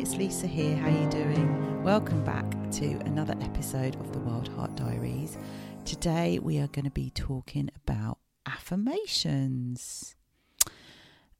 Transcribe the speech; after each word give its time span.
it's 0.00 0.16
Lisa 0.16 0.46
here. 0.46 0.74
How 0.76 0.88
are 0.88 0.98
you 0.98 1.10
doing? 1.10 1.84
Welcome 1.84 2.24
back 2.24 2.50
to 2.70 2.86
another 3.04 3.34
episode 3.42 3.96
of 3.96 4.14
the 4.14 4.18
Wild 4.20 4.48
Heart 4.48 4.74
Diaries. 4.74 5.36
Today 5.84 6.38
we 6.38 6.58
are 6.58 6.68
going 6.68 6.86
to 6.86 6.90
be 6.90 7.10
talking 7.10 7.68
about 7.84 8.16
affirmations. 8.46 10.16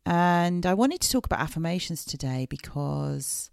And 0.05 0.66
I 0.66 0.74
wanted 0.74 1.00
to 1.00 1.10
talk 1.10 1.24
about 1.24 1.41
affirmations 1.41 2.05
today 2.05 2.46
because 2.50 3.50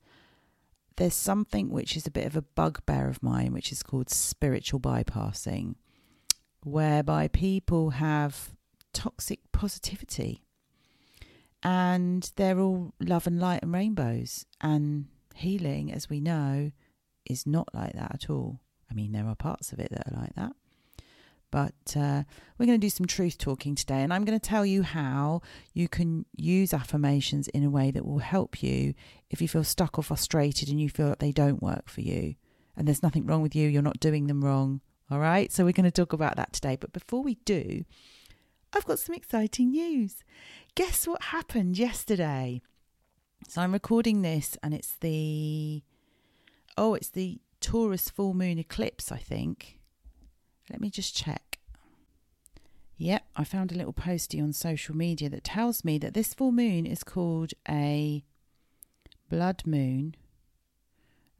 there's 0.97 1.13
something 1.13 1.69
which 1.69 1.95
is 1.95 2.05
a 2.05 2.11
bit 2.11 2.25
of 2.25 2.35
a 2.35 2.41
bugbear 2.41 3.07
of 3.07 3.23
mine, 3.23 3.53
which 3.53 3.71
is 3.71 3.83
called 3.83 4.09
spiritual 4.09 4.81
bypassing, 4.81 5.75
whereby 6.65 7.29
people 7.29 7.91
have 7.91 8.51
toxic 8.91 9.39
positivity 9.53 10.43
and 11.63 12.31
they're 12.35 12.59
all 12.59 12.93
love 12.99 13.27
and 13.27 13.39
light 13.39 13.63
and 13.63 13.73
rainbows. 13.73 14.45
And 14.61 15.07
healing, 15.35 15.91
as 15.91 16.09
we 16.09 16.19
know, 16.19 16.71
is 17.25 17.45
not 17.45 17.69
like 17.73 17.93
that 17.93 18.11
at 18.13 18.29
all. 18.29 18.59
I 18.89 18.93
mean, 18.93 19.11
there 19.11 19.27
are 19.27 19.35
parts 19.35 19.71
of 19.71 19.79
it 19.79 19.89
that 19.91 20.07
are 20.07 20.21
like 20.21 20.35
that. 20.35 20.53
But 21.49 21.95
uh, 21.95 22.23
we're 22.57 22.65
going 22.65 22.79
to 22.79 22.85
do 22.85 22.89
some 22.89 23.05
truth 23.05 23.37
talking 23.37 23.73
today, 23.73 24.01
and 24.01 24.13
I'm 24.13 24.25
going 24.25 24.37
to 24.37 24.49
tell 24.49 24.65
you 24.65 24.83
how 24.83 25.41
you 25.73 25.87
can 25.87 26.25
use 26.35 26.73
affirmations 26.73 27.47
in 27.49 27.63
a 27.63 27.69
way 27.69 27.89
that 27.91 28.05
will 28.05 28.19
help 28.19 28.61
you 28.61 28.93
if 29.29 29.41
you 29.41 29.47
feel 29.47 29.63
stuck 29.63 29.97
or 29.97 30.03
frustrated 30.03 30.67
and 30.67 30.79
you 30.79 30.89
feel 30.89 31.07
that 31.07 31.19
they 31.19 31.31
don't 31.31 31.63
work 31.63 31.89
for 31.89 32.01
you. 32.01 32.35
And 32.75 32.85
there's 32.87 33.01
nothing 33.01 33.25
wrong 33.25 33.41
with 33.41 33.55
you, 33.55 33.69
you're 33.69 33.81
not 33.81 33.99
doing 33.99 34.27
them 34.27 34.43
wrong. 34.43 34.81
All 35.09 35.19
right, 35.19 35.51
so 35.51 35.63
we're 35.63 35.71
going 35.71 35.85
to 35.85 35.91
talk 35.91 36.11
about 36.11 36.35
that 36.35 36.51
today. 36.51 36.75
But 36.75 36.91
before 36.91 37.23
we 37.23 37.35
do, 37.45 37.85
I've 38.77 38.85
got 38.85 38.99
some 38.99 39.15
exciting 39.15 39.71
news. 39.71 40.23
Guess 40.75 41.07
what 41.07 41.23
happened 41.23 41.79
yesterday? 41.79 42.61
So 43.47 43.59
I'm 43.59 43.73
recording 43.73 44.21
this 44.21 44.55
and 44.61 44.71
it's 44.71 44.93
the 44.97 45.81
oh, 46.77 46.93
it's 46.93 47.09
the 47.09 47.39
Taurus 47.59 48.11
full 48.11 48.35
moon 48.35 48.59
eclipse, 48.59 49.11
I 49.11 49.17
think. 49.17 49.79
Let 50.69 50.79
me 50.79 50.91
just 50.91 51.15
check. 51.15 51.57
Yep, 52.97 53.23
I 53.35 53.43
found 53.43 53.71
a 53.71 53.75
little 53.75 53.93
postie 53.93 54.39
on 54.39 54.53
social 54.53 54.95
media 54.95 55.27
that 55.31 55.43
tells 55.43 55.83
me 55.83 55.97
that 55.97 56.13
this 56.13 56.35
full 56.35 56.51
moon 56.51 56.85
is 56.85 57.03
called 57.03 57.53
a 57.67 58.23
blood 59.27 59.63
moon 59.65 60.13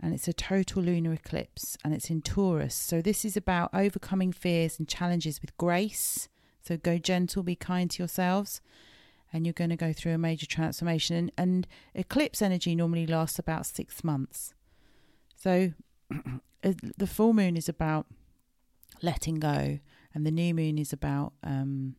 and 0.02 0.12
it's 0.12 0.28
a 0.28 0.34
total 0.34 0.82
lunar 0.82 1.14
eclipse 1.14 1.78
and 1.84 1.94
it's 1.94 2.10
in 2.10 2.24
Taurus. 2.24 2.74
So 2.74 3.00
this 3.00 3.24
is 3.24 3.38
about 3.38 3.70
overcoming 3.76 4.32
fears 4.32 4.80
and 4.80 4.88
challenges 4.88 5.40
with 5.40 5.56
grace 5.58 6.30
so 6.68 6.78
go 6.78 6.98
gentle, 6.98 7.44
be 7.44 7.56
kind 7.56 7.90
to 7.92 8.00
yourselves, 8.00 8.62
and 9.32 9.46
you're 9.46 9.54
going 9.54 9.70
to 9.70 9.78
go 9.78 9.94
through 9.94 10.14
a 10.14 10.18
major 10.18 10.46
transformation. 10.46 11.16
And, 11.16 11.32
and 11.38 11.68
eclipse 11.94 12.42
energy 12.42 12.76
normally 12.76 13.08
lasts 13.08 13.40
about 13.40 13.66
six 13.66 14.04
months. 14.04 14.54
So 15.36 15.72
the 16.62 17.08
full 17.08 17.34
moon 17.34 17.56
is 17.56 17.70
about 17.70 18.08
letting 19.02 19.36
go, 19.36 19.80
and 20.14 20.26
the 20.26 20.32
new 20.32 20.54
moon 20.54 20.78
is 20.78 20.92
about 20.92 21.34
um, 21.44 21.95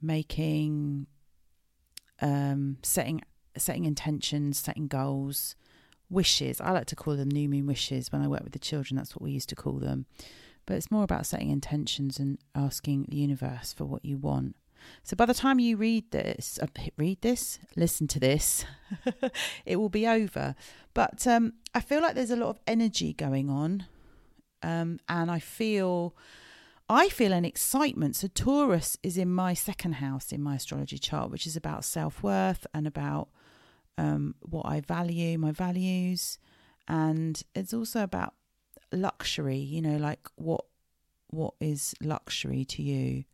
making, 0.00 1.06
um, 2.22 2.78
setting, 2.82 3.20
setting 3.56 3.84
intentions, 3.84 4.58
setting 4.58 4.86
goals, 4.86 5.56
wishes. 6.08 6.60
I 6.60 6.70
like 6.70 6.86
to 6.86 6.96
call 6.96 7.16
them 7.16 7.28
new 7.28 7.48
moon 7.48 7.66
wishes 7.66 8.10
when 8.10 8.22
I 8.22 8.28
work 8.28 8.44
with 8.44 8.52
the 8.52 8.58
children. 8.58 8.96
That's 8.96 9.14
what 9.14 9.22
we 9.22 9.32
used 9.32 9.48
to 9.50 9.56
call 9.56 9.74
them 9.74 10.06
but 10.66 10.76
it's 10.76 10.90
more 10.90 11.04
about 11.04 11.26
setting 11.26 11.50
intentions 11.50 12.18
and 12.18 12.38
asking 12.54 13.06
the 13.08 13.16
universe 13.16 13.72
for 13.72 13.84
what 13.84 14.04
you 14.04 14.16
want. 14.16 14.56
So 15.02 15.16
by 15.16 15.26
the 15.26 15.34
time 15.34 15.58
you 15.58 15.76
read 15.76 16.10
this, 16.10 16.58
uh, 16.62 16.66
read 16.96 17.20
this, 17.22 17.58
listen 17.76 18.06
to 18.08 18.20
this, 18.20 18.64
it 19.66 19.76
will 19.76 19.88
be 19.88 20.06
over. 20.06 20.54
But 20.92 21.26
um, 21.26 21.54
I 21.74 21.80
feel 21.80 22.02
like 22.02 22.14
there's 22.14 22.30
a 22.30 22.36
lot 22.36 22.50
of 22.50 22.60
energy 22.66 23.12
going 23.12 23.50
on, 23.50 23.86
um, 24.62 25.00
and 25.08 25.30
I 25.30 25.38
feel, 25.38 26.14
I 26.88 27.08
feel 27.08 27.32
an 27.32 27.44
excitement. 27.44 28.16
So 28.16 28.28
Taurus 28.28 28.96
is 29.02 29.18
in 29.18 29.32
my 29.32 29.54
second 29.54 29.94
house 29.94 30.32
in 30.32 30.42
my 30.42 30.56
astrology 30.56 30.98
chart, 30.98 31.30
which 31.30 31.46
is 31.46 31.56
about 31.56 31.84
self 31.84 32.22
worth 32.22 32.66
and 32.72 32.86
about 32.86 33.28
um, 33.98 34.34
what 34.40 34.66
I 34.66 34.80
value, 34.80 35.38
my 35.38 35.52
values, 35.52 36.38
and 36.86 37.42
it's 37.54 37.72
also 37.72 38.02
about 38.02 38.34
luxury, 38.94 39.58
you 39.58 39.82
know, 39.82 39.96
like 39.96 40.28
what 40.36 40.64
what 41.28 41.54
is 41.60 41.94
luxury 42.00 42.64
to 42.64 42.82
you. 42.82 43.24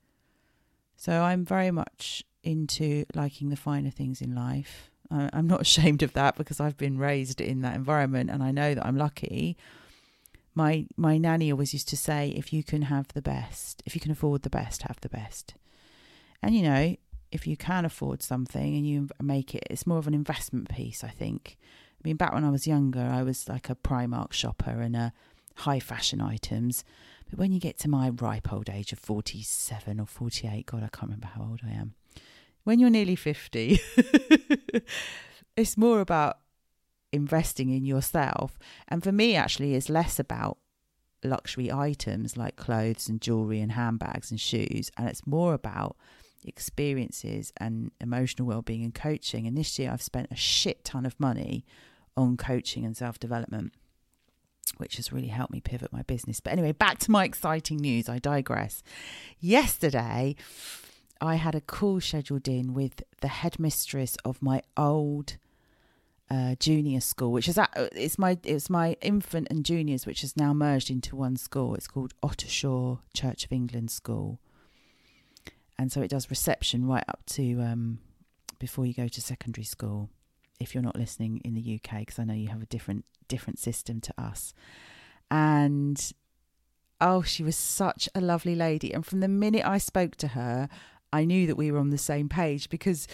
So 0.97 1.22
I'm 1.22 1.44
very 1.44 1.71
much 1.71 2.25
into 2.43 3.04
liking 3.15 3.50
the 3.50 3.56
finer 3.56 3.91
things 3.91 4.20
in 4.20 4.34
life. 4.34 4.91
I'm 5.10 5.47
not 5.47 5.60
ashamed 5.69 6.03
of 6.03 6.12
that 6.15 6.37
because 6.37 6.60
I've 6.60 6.76
been 6.76 6.99
raised 6.99 7.41
in 7.41 7.62
that 7.62 7.75
environment 7.75 8.31
and 8.31 8.43
I 8.43 8.50
know 8.50 8.75
that 8.75 8.87
I'm 8.87 8.97
lucky. 8.97 9.56
My 10.54 10.87
my 10.97 11.19
nanny 11.19 11.50
always 11.50 11.72
used 11.72 11.88
to 11.88 11.97
say 11.97 12.31
if 12.31 12.53
you 12.53 12.65
can 12.65 12.82
have 12.82 13.09
the 13.09 13.22
best, 13.22 13.82
if 13.87 13.94
you 13.94 14.00
can 14.00 14.10
afford 14.10 14.43
the 14.43 14.50
best, 14.50 14.82
have 14.82 15.00
the 15.00 15.09
best. 15.09 15.54
And 16.43 16.54
you 16.54 16.62
know, 16.62 16.97
if 17.31 17.47
you 17.47 17.56
can 17.56 17.84
afford 17.84 18.22
something 18.22 18.75
and 18.76 18.87
you 18.87 19.09
make 19.22 19.54
it, 19.54 19.65
it's 19.70 19.87
more 19.87 19.99
of 19.99 20.06
an 20.06 20.15
investment 20.15 20.69
piece, 20.69 21.04
I 21.04 21.09
think. 21.10 21.56
I 22.03 22.09
mean, 22.09 22.16
back 22.16 22.32
when 22.32 22.44
I 22.44 22.50
was 22.50 22.66
younger, 22.66 23.00
I 23.00 23.22
was 23.22 23.49
like 23.49 23.69
a 23.69 23.75
Primark 23.75 24.32
shopper 24.32 24.81
and 24.81 24.97
a 24.97 25.12
high 25.56 25.81
fashion 25.81 26.21
items. 26.21 26.84
But 27.28 27.38
when 27.38 27.53
you 27.53 27.61
get 27.61 27.78
to 27.81 27.88
my 27.88 28.11
ripe 28.11 28.53
old 28.53 28.69
age 28.69 28.93
of 28.93 28.99
47 28.99 30.00
or 30.00 30.06
48, 30.06 30.66
God, 30.66 30.83
I 30.83 30.88
can't 30.88 31.05
remember 31.05 31.28
how 31.28 31.43
old 31.43 31.61
I 31.65 31.71
am. 31.71 31.94
When 32.65 32.78
you're 32.78 32.91
nearly 32.91 33.16
50, 33.16 33.81
it's 35.56 35.77
more 35.77 36.00
about 36.00 36.38
investing 37.12 37.71
in 37.71 37.84
yourself. 37.84 38.59
And 38.88 39.03
for 39.03 39.12
me, 39.12 39.34
actually, 39.34 39.75
it's 39.75 39.88
less 39.88 40.19
about 40.19 40.59
luxury 41.22 41.71
items 41.71 42.37
like 42.37 42.56
clothes 42.56 43.09
and 43.09 43.21
jewelry 43.21 43.61
and 43.61 43.72
handbags 43.72 44.31
and 44.31 44.41
shoes. 44.41 44.91
And 44.97 45.09
it's 45.09 45.27
more 45.27 45.55
about 45.55 45.97
experiences 46.44 47.53
and 47.59 47.91
emotional 48.00 48.49
well-being 48.49 48.82
and 48.82 48.94
coaching 48.94 49.47
and 49.47 49.56
this 49.56 49.78
year 49.78 49.91
I've 49.91 50.03
spent 50.03 50.28
a 50.31 50.37
shit 50.37 50.84
ton 50.84 51.05
of 51.05 51.19
money 51.21 51.65
on 52.17 52.37
coaching 52.37 52.84
and 52.84 52.97
self-development 52.97 53.75
which 54.76 54.97
has 54.97 55.12
really 55.12 55.28
helped 55.28 55.53
me 55.53 55.60
pivot 55.60 55.92
my 55.92 56.03
business. 56.03 56.41
But 56.41 56.53
anyway, 56.53 56.72
back 56.72 56.98
to 57.00 57.10
my 57.10 57.25
exciting 57.25 57.78
news. 57.78 58.08
I 58.08 58.19
digress. 58.19 58.82
Yesterday, 59.38 60.36
I 61.20 61.34
had 61.34 61.54
a 61.54 61.60
call 61.60 62.00
scheduled 62.00 62.48
in 62.48 62.72
with 62.72 63.03
the 63.20 63.28
headmistress 63.28 64.16
of 64.25 64.41
my 64.42 64.62
old 64.76 65.36
uh, 66.31 66.54
junior 66.60 67.00
school, 67.00 67.32
which 67.32 67.48
is 67.48 67.58
at, 67.58 67.70
it's 67.94 68.19
my 68.19 68.38
it's 68.44 68.70
my 68.70 68.97
infant 69.03 69.48
and 69.50 69.64
juniors, 69.64 70.06
which 70.06 70.20
has 70.20 70.36
now 70.36 70.54
merged 70.54 70.88
into 70.88 71.16
one 71.16 71.37
school. 71.37 71.75
It's 71.75 71.88
called 71.88 72.14
Ottershaw 72.22 73.00
Church 73.12 73.44
of 73.44 73.52
England 73.52 73.91
School, 73.91 74.38
and 75.76 75.91
so 75.91 76.00
it 76.00 76.08
does 76.08 76.31
reception 76.31 76.87
right 76.87 77.04
up 77.08 77.20
to 77.31 77.60
um, 77.60 77.98
before 78.58 78.87
you 78.87 78.94
go 78.94 79.08
to 79.08 79.20
secondary 79.20 79.64
school 79.64 80.08
if 80.60 80.75
you're 80.75 80.84
not 80.84 80.97
listening 80.97 81.41
in 81.44 81.54
the 81.54 81.81
UK, 81.82 82.00
because 82.00 82.19
I 82.19 82.25
know 82.25 82.34
you 82.34 82.48
have 82.48 82.62
a 82.62 82.66
different 82.66 83.05
different 83.31 83.59
system 83.59 84.00
to 84.03 84.15
us. 84.21 84.53
And 85.31 86.12
oh, 87.00 87.23
she 87.23 87.43
was 87.43 87.56
such 87.56 88.09
a 88.15 88.21
lovely 88.21 88.55
lady. 88.55 88.93
And 88.93 89.06
from 89.06 89.21
the 89.21 89.29
minute 89.29 89.65
I 89.65 89.79
spoke 89.79 90.17
to 90.17 90.29
her, 90.29 90.69
I 91.12 91.25
knew 91.25 91.47
that 91.47 91.56
we 91.56 91.73
were 91.73 91.79
on 91.79 91.91
the 91.91 91.99
same 91.99 92.29
page 92.29 92.69
because 92.69 93.09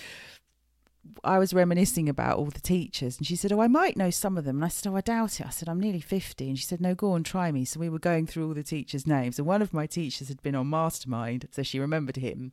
I 1.23 1.39
was 1.39 1.55
reminiscing 1.55 2.09
about 2.09 2.37
all 2.37 2.47
the 2.47 2.61
teachers, 2.61 3.17
and 3.17 3.27
she 3.27 3.37
said, 3.37 3.53
"Oh, 3.53 3.61
I 3.61 3.69
might 3.69 3.97
know 3.97 4.11
some 4.11 4.37
of 4.37 4.45
them." 4.45 4.57
And 4.57 4.65
I 4.65 4.69
said, 4.69 4.91
"Oh, 4.91 4.97
I 4.97 5.01
doubt 5.03 5.41
it." 5.41 5.47
I 5.47 5.51
said, 5.51 5.69
"I'm 5.69 5.79
nearly 5.79 6.01
fifty, 6.01 6.49
and 6.49 6.59
she 6.59 6.65
said, 6.65 6.81
"No, 6.81 6.97
go 6.97 7.13
on, 7.13 7.23
try 7.23 7.53
me." 7.53 7.65
So 7.65 7.79
we 7.79 7.89
were 7.89 8.01
going 8.01 8.27
through 8.27 8.49
all 8.49 8.55
the 8.55 8.65
teachers' 8.65 9.07
names, 9.07 9.39
and 9.39 9.47
one 9.47 9.63
of 9.63 9.73
my 9.73 9.87
teachers 9.87 10.29
had 10.29 10.43
been 10.43 10.57
on 10.57 10.69
Mastermind, 10.69 11.47
so 11.53 11.63
she 11.63 11.79
remembered 11.79 12.17
him 12.17 12.53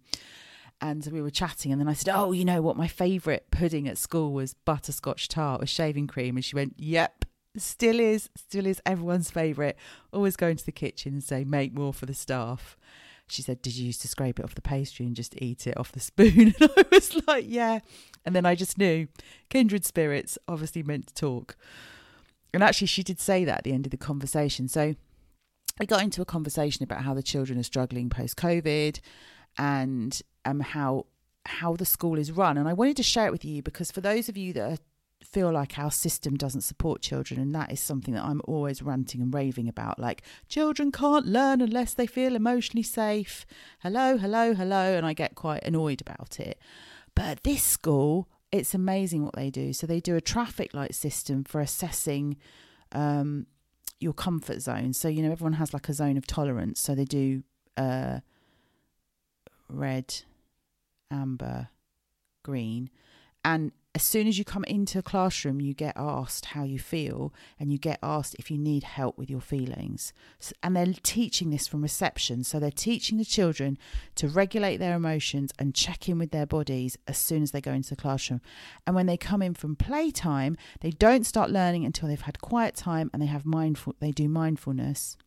and 0.81 1.07
we 1.13 1.21
were 1.21 1.29
chatting 1.29 1.71
and 1.71 1.79
then 1.79 1.87
I 1.87 1.93
said, 1.93 2.13
"Oh, 2.13 2.33
you 2.33 2.43
know 2.43 2.61
what? 2.61 2.75
My 2.75 2.87
favourite 2.87 3.49
pudding 3.51 3.87
at 3.87 3.97
school 3.97 4.33
was 4.33 4.53
butterscotch 4.53 5.29
tart 5.29 5.61
with 5.61 5.69
shaving 5.69 6.07
cream." 6.07 6.35
And 6.35 6.43
she 6.43 6.55
went, 6.55 6.75
"Yep, 6.77 7.25
still 7.57 7.99
is, 7.99 8.29
still 8.35 8.65
is 8.65 8.81
everyone's 8.85 9.31
favourite. 9.31 9.75
Always 10.11 10.35
go 10.35 10.47
into 10.47 10.65
the 10.65 10.71
kitchen 10.71 11.13
and 11.13 11.23
say, 11.23 11.43
"Make 11.43 11.73
more 11.73 11.93
for 11.93 12.05
the 12.05 12.13
staff." 12.13 12.77
She 13.27 13.41
said, 13.41 13.61
"Did 13.61 13.75
you 13.75 13.85
used 13.87 14.01
to 14.01 14.07
scrape 14.07 14.39
it 14.39 14.43
off 14.43 14.55
the 14.55 14.61
pastry 14.61 15.05
and 15.05 15.15
just 15.15 15.35
eat 15.41 15.67
it 15.67 15.77
off 15.77 15.91
the 15.91 15.99
spoon?" 15.99 16.53
And 16.59 16.71
I 16.77 16.85
was 16.91 17.27
like, 17.27 17.45
"Yeah." 17.47 17.79
And 18.25 18.35
then 18.35 18.45
I 18.45 18.55
just 18.55 18.77
knew 18.77 19.07
kindred 19.49 19.85
spirits 19.85 20.37
obviously 20.47 20.83
meant 20.83 21.07
to 21.07 21.13
talk. 21.13 21.55
And 22.53 22.63
actually, 22.63 22.87
she 22.87 23.03
did 23.03 23.19
say 23.19 23.45
that 23.45 23.59
at 23.59 23.63
the 23.63 23.73
end 23.73 23.85
of 23.85 23.91
the 23.91 23.97
conversation. 23.97 24.67
So 24.67 24.95
we 25.79 25.85
got 25.85 26.03
into 26.03 26.21
a 26.21 26.25
conversation 26.25 26.83
about 26.83 27.01
how 27.01 27.13
the 27.13 27.23
children 27.23 27.57
are 27.57 27.63
struggling 27.63 28.09
post 28.09 28.37
COVID 28.37 28.99
and 29.57 30.21
um, 30.45 30.59
how 30.59 31.07
how 31.45 31.75
the 31.75 31.85
school 31.85 32.17
is 32.17 32.31
run. 32.31 32.57
And 32.57 32.69
I 32.69 32.73
wanted 32.73 32.97
to 32.97 33.03
share 33.03 33.27
it 33.27 33.31
with 33.31 33.43
you 33.43 33.61
because 33.61 33.91
for 33.91 34.01
those 34.01 34.29
of 34.29 34.37
you 34.37 34.53
that 34.53 34.71
are, 34.71 34.77
feel 35.25 35.51
like 35.51 35.77
our 35.77 35.91
system 35.91 36.35
doesn't 36.35 36.61
support 36.61 37.01
children, 37.01 37.39
and 37.39 37.53
that 37.55 37.71
is 37.71 37.79
something 37.79 38.13
that 38.13 38.23
I'm 38.23 38.41
always 38.45 38.81
ranting 38.81 39.21
and 39.21 39.33
raving 39.33 39.67
about, 39.67 39.99
like 39.99 40.23
children 40.47 40.91
can't 40.91 41.25
learn 41.25 41.61
unless 41.61 41.93
they 41.93 42.07
feel 42.07 42.35
emotionally 42.35 42.83
safe. 42.83 43.45
Hello, 43.79 44.17
hello, 44.17 44.53
hello, 44.53 44.95
and 44.95 45.05
I 45.05 45.13
get 45.13 45.35
quite 45.35 45.63
annoyed 45.63 46.01
about 46.01 46.39
it. 46.39 46.59
But 47.15 47.43
this 47.43 47.63
school 47.63 48.27
it's 48.53 48.75
amazing 48.75 49.25
what 49.25 49.33
they 49.33 49.49
do. 49.49 49.73
So 49.73 49.87
they 49.87 49.99
do 49.99 50.15
a 50.15 50.21
traffic 50.21 50.75
light 50.75 50.93
system 50.93 51.43
for 51.43 51.59
assessing 51.59 52.37
um, 52.91 53.47
your 53.99 54.13
comfort 54.13 54.61
zone. 54.61 54.93
So 54.93 55.07
you 55.07 55.23
know 55.23 55.31
everyone 55.31 55.53
has 55.53 55.73
like 55.73 55.89
a 55.89 55.93
zone 55.93 56.17
of 56.17 56.27
tolerance. 56.27 56.79
So 56.79 56.93
they 56.93 57.03
do 57.03 57.41
uh, 57.77 58.19
red, 59.67 60.21
amber, 61.09 61.69
green, 62.43 62.91
and 63.43 63.71
as 63.95 64.01
soon 64.01 64.27
as 64.27 64.39
you 64.39 64.45
come 64.45 64.63
into 64.63 64.97
a 64.97 65.03
classroom, 65.03 65.61
you 65.61 65.75
get 65.75 65.93
asked 65.95 66.45
how 66.45 66.63
you 66.63 66.79
feel 66.79 67.31
and 67.59 67.71
you 67.71 67.77
get 67.77 67.99
asked 68.01 68.35
if 68.39 68.49
you 68.49 68.57
need 68.57 68.83
help 68.83 69.19
with 69.19 69.29
your 69.29 69.39
feelings. 69.39 70.13
And 70.63 70.75
they're 70.75 70.93
teaching 71.03 71.51
this 71.51 71.67
from 71.67 71.83
reception. 71.83 72.43
So 72.43 72.59
they're 72.59 72.71
teaching 72.71 73.19
the 73.19 73.25
children 73.25 73.77
to 74.15 74.27
regulate 74.27 74.77
their 74.77 74.95
emotions 74.95 75.51
and 75.59 75.75
check 75.75 76.09
in 76.09 76.17
with 76.17 76.31
their 76.31 76.47
bodies 76.47 76.97
as 77.07 77.19
soon 77.19 77.43
as 77.43 77.51
they 77.51 77.61
go 77.61 77.71
into 77.71 77.91
the 77.91 77.95
classroom. 77.95 78.41
And 78.87 78.95
when 78.95 79.05
they 79.05 79.17
come 79.17 79.43
in 79.43 79.53
from 79.53 79.75
playtime, 79.75 80.57
they 80.81 80.91
don't 80.91 81.25
start 81.25 81.51
learning 81.51 81.85
until 81.85 82.09
they've 82.09 82.19
had 82.19 82.41
quiet 82.41 82.75
time 82.75 83.11
and 83.13 83.21
they 83.21 83.27
have 83.27 83.45
mindful 83.45 83.95
they 83.99 84.11
do 84.11 84.27
mindfulness. 84.27 85.17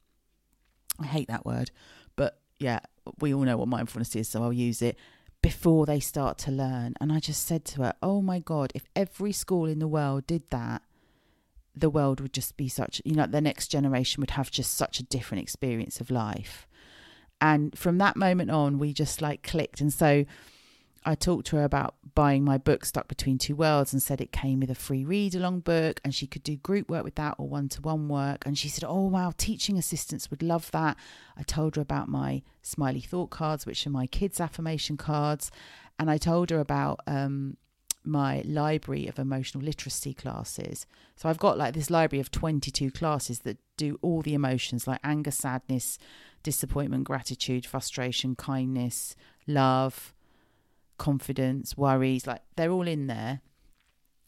I 0.99 1.07
hate 1.07 1.29
that 1.29 1.47
word, 1.47 1.71
but 2.17 2.41
yeah, 2.59 2.81
we 3.21 3.33
all 3.33 3.43
know 3.43 3.59
what 3.59 3.69
mindfulness 3.69 4.17
is, 4.17 4.29
so 4.29 4.43
I'll 4.43 4.53
use 4.53 4.83
it 4.83 4.99
before 5.47 5.87
they 5.87 6.01
start 6.01 6.39
to 6.39 6.51
learn. 6.51 6.93
And 7.01 7.13
I 7.13 7.21
just 7.21 7.47
said 7.47 7.65
to 7.67 7.83
her, 7.83 7.95
Oh 8.03 8.21
my 8.21 8.41
God, 8.41 8.73
if 8.75 8.89
every 8.97 9.31
school 9.31 9.67
in 9.67 9.79
the 9.79 9.87
world 9.87 10.27
did 10.27 10.43
that, 10.51 10.83
the 11.73 11.89
world 11.89 12.21
would 12.21 12.33
just 12.33 12.57
be 12.57 12.69
such, 12.69 13.01
you 13.05 13.15
know, 13.15 13.27
the 13.29 13.41
next 13.41 13.69
generation 13.69 14.21
would 14.21 14.33
have 14.33 14.51
just 14.51 14.75
such 14.75 14.99
a 14.99 15.05
different 15.05 15.45
experience 15.45 16.01
of 16.01 16.11
life. 16.11 16.67
And 17.41 17.79
from 17.79 17.99
that 17.99 18.17
moment 18.17 18.51
on, 18.51 18.81
we 18.81 18.93
just 18.93 19.23
like 19.23 19.45
clicked. 19.45 19.81
And 19.81 19.93
so 19.93 20.25
I 21.09 21.15
talked 21.15 21.47
to 21.47 21.57
her 21.57 21.65
about 21.65 21.95
buying 22.17 22.45
my 22.45 22.59
book 22.59 22.85
Stuck 22.85 23.07
Between 23.07 23.39
Two 23.39 23.55
Worlds 23.55 23.93
and 23.93 24.03
said 24.03 24.21
it 24.21 24.33
came 24.33 24.59
with 24.59 24.71
a 24.71 24.75
free 24.75 25.05
read 25.05 25.37
along 25.37 25.61
book 25.61 26.01
and 26.05 26.13
she 26.13 26.27
could 26.27 26.43
do 26.43 26.57
group 26.57 26.91
work 26.91 27.05
with 27.05 27.15
that 27.15 27.37
or 27.39 27.49
one 27.49 27.69
to 27.71 27.81
one 27.81 28.09
work. 28.09 28.45
And 28.45 28.59
she 28.59 28.69
said, 28.69 28.85
Oh, 28.85 29.07
wow, 29.07 29.33
teaching 29.39 29.79
assistants 29.79 30.31
would 30.31 30.43
love 30.43 30.69
that. 30.73 30.97
I 31.37 31.45
told 31.45 31.77
her 31.77 31.83
about 31.83 32.09
my 32.09 32.43
smiley 32.61 33.01
thought 33.01 33.31
cards, 33.31 33.67
which 33.67 33.87
are 33.87 33.91
my 33.91 34.09
kids' 34.09 34.41
affirmation 34.41 34.97
cards. 34.97 35.53
And 35.97 36.11
I 36.11 36.19
told 36.19 36.51
her 36.51 36.59
about 36.59 36.99
um, 37.07 37.57
my 38.03 38.43
library 38.45 39.07
of 39.07 39.21
emotional 39.21 39.63
literacy 39.63 40.13
classes. 40.13 40.87
So 41.15 41.29
I've 41.29 41.39
got 41.39 41.57
like 41.57 41.75
this 41.75 41.89
library 41.89 42.21
of 42.21 42.33
22 42.33 42.91
classes 42.91 43.41
that 43.41 43.59
do 43.77 43.97
all 44.03 44.23
the 44.23 44.35
emotions 44.35 44.89
like 44.89 45.01
anger, 45.05 45.31
sadness, 45.31 45.99
disappointment, 46.43 47.05
gratitude, 47.05 47.65
frustration, 47.65 48.35
kindness, 48.35 49.15
love 49.47 50.13
confidence, 50.99 51.77
worries, 51.77 52.27
like 52.27 52.43
they're 52.57 52.71
all 52.71 52.89
in 52.89 53.07
there. 53.07 53.41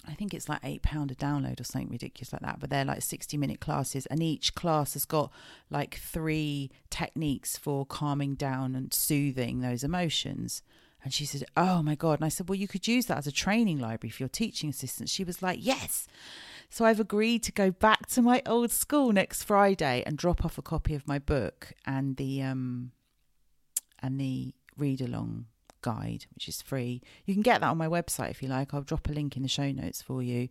I 0.06 0.14
think 0.14 0.32
it's 0.32 0.48
like 0.48 0.60
eight 0.62 0.82
pound 0.82 1.10
a 1.10 1.14
download 1.14 1.60
or 1.60 1.64
something 1.64 1.90
ridiculous 1.90 2.32
like 2.32 2.42
that. 2.42 2.60
But 2.60 2.70
they're 2.70 2.84
like 2.84 3.02
sixty 3.02 3.36
minute 3.36 3.60
classes, 3.60 4.06
and 4.06 4.22
each 4.22 4.54
class 4.54 4.94
has 4.94 5.04
got 5.04 5.30
like 5.70 5.96
three 5.96 6.70
techniques 6.90 7.58
for 7.58 7.84
calming 7.84 8.34
down 8.34 8.74
and 8.74 8.92
soothing 8.94 9.60
those 9.60 9.84
emotions. 9.84 10.62
And 11.04 11.12
she 11.12 11.26
said, 11.26 11.44
"Oh 11.56 11.82
my 11.82 11.94
god!" 11.94 12.18
And 12.20 12.24
I 12.24 12.28
said, 12.28 12.48
"Well, 12.48 12.56
you 12.56 12.68
could 12.68 12.88
use 12.88 13.06
that 13.06 13.18
as 13.18 13.26
a 13.26 13.32
training 13.32 13.78
library 13.78 14.10
for 14.10 14.22
your 14.22 14.28
teaching 14.28 14.70
assistants." 14.70 15.12
She 15.12 15.24
was 15.24 15.42
like, 15.42 15.58
"Yes." 15.60 16.06
So 16.70 16.84
I've 16.84 17.00
agreed 17.00 17.42
to 17.44 17.52
go 17.52 17.70
back 17.70 18.06
to 18.08 18.22
my 18.22 18.42
old 18.46 18.70
school 18.70 19.12
next 19.12 19.42
Friday 19.44 20.02
and 20.06 20.18
drop 20.18 20.44
off 20.44 20.58
a 20.58 20.62
copy 20.62 20.94
of 20.94 21.06
my 21.06 21.18
book 21.18 21.72
and 21.86 22.16
the 22.16 22.42
um 22.42 22.92
and 24.00 24.20
the 24.20 24.54
read 24.76 25.00
along 25.00 25.46
guide, 25.88 26.26
which 26.34 26.48
is 26.48 26.60
free. 26.60 27.00
You 27.24 27.34
can 27.34 27.42
get 27.42 27.60
that 27.60 27.70
on 27.70 27.78
my 27.78 27.88
website 27.88 28.30
if 28.30 28.42
you 28.42 28.48
like. 28.48 28.74
I'll 28.74 28.82
drop 28.82 29.08
a 29.08 29.12
link 29.12 29.36
in 29.36 29.42
the 29.42 29.48
show 29.48 29.70
notes 29.72 30.02
for 30.02 30.22
you. 30.22 30.48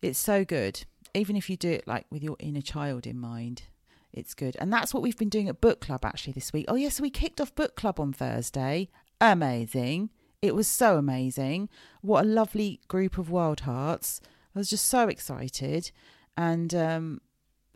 It's 0.00 0.18
so 0.18 0.44
good. 0.44 0.84
Even 1.14 1.36
if 1.36 1.50
you 1.50 1.56
do 1.56 1.70
it 1.70 1.86
like 1.86 2.06
with 2.10 2.22
your 2.22 2.36
inner 2.38 2.62
child 2.62 3.06
in 3.06 3.18
mind, 3.18 3.64
it's 4.12 4.32
good. 4.32 4.56
And 4.58 4.72
that's 4.72 4.94
what 4.94 5.02
we've 5.02 5.18
been 5.18 5.28
doing 5.28 5.48
at 5.48 5.60
book 5.60 5.80
club 5.80 6.04
actually 6.04 6.32
this 6.32 6.52
week. 6.52 6.64
Oh, 6.68 6.76
yes, 6.76 6.82
yeah, 6.82 6.96
so 6.96 7.02
we 7.02 7.10
kicked 7.10 7.40
off 7.40 7.54
book 7.54 7.76
club 7.76 8.00
on 8.00 8.12
Thursday. 8.14 8.88
Amazing. 9.20 10.10
It 10.40 10.54
was 10.54 10.66
so 10.66 10.96
amazing. 10.96 11.68
What 12.00 12.24
a 12.24 12.28
lovely 12.28 12.80
group 12.88 13.18
of 13.18 13.30
wild 13.30 13.60
hearts. 13.60 14.20
I 14.56 14.58
was 14.58 14.70
just 14.70 14.86
so 14.86 15.08
excited. 15.08 15.92
And 16.36 16.74
um, 16.74 17.20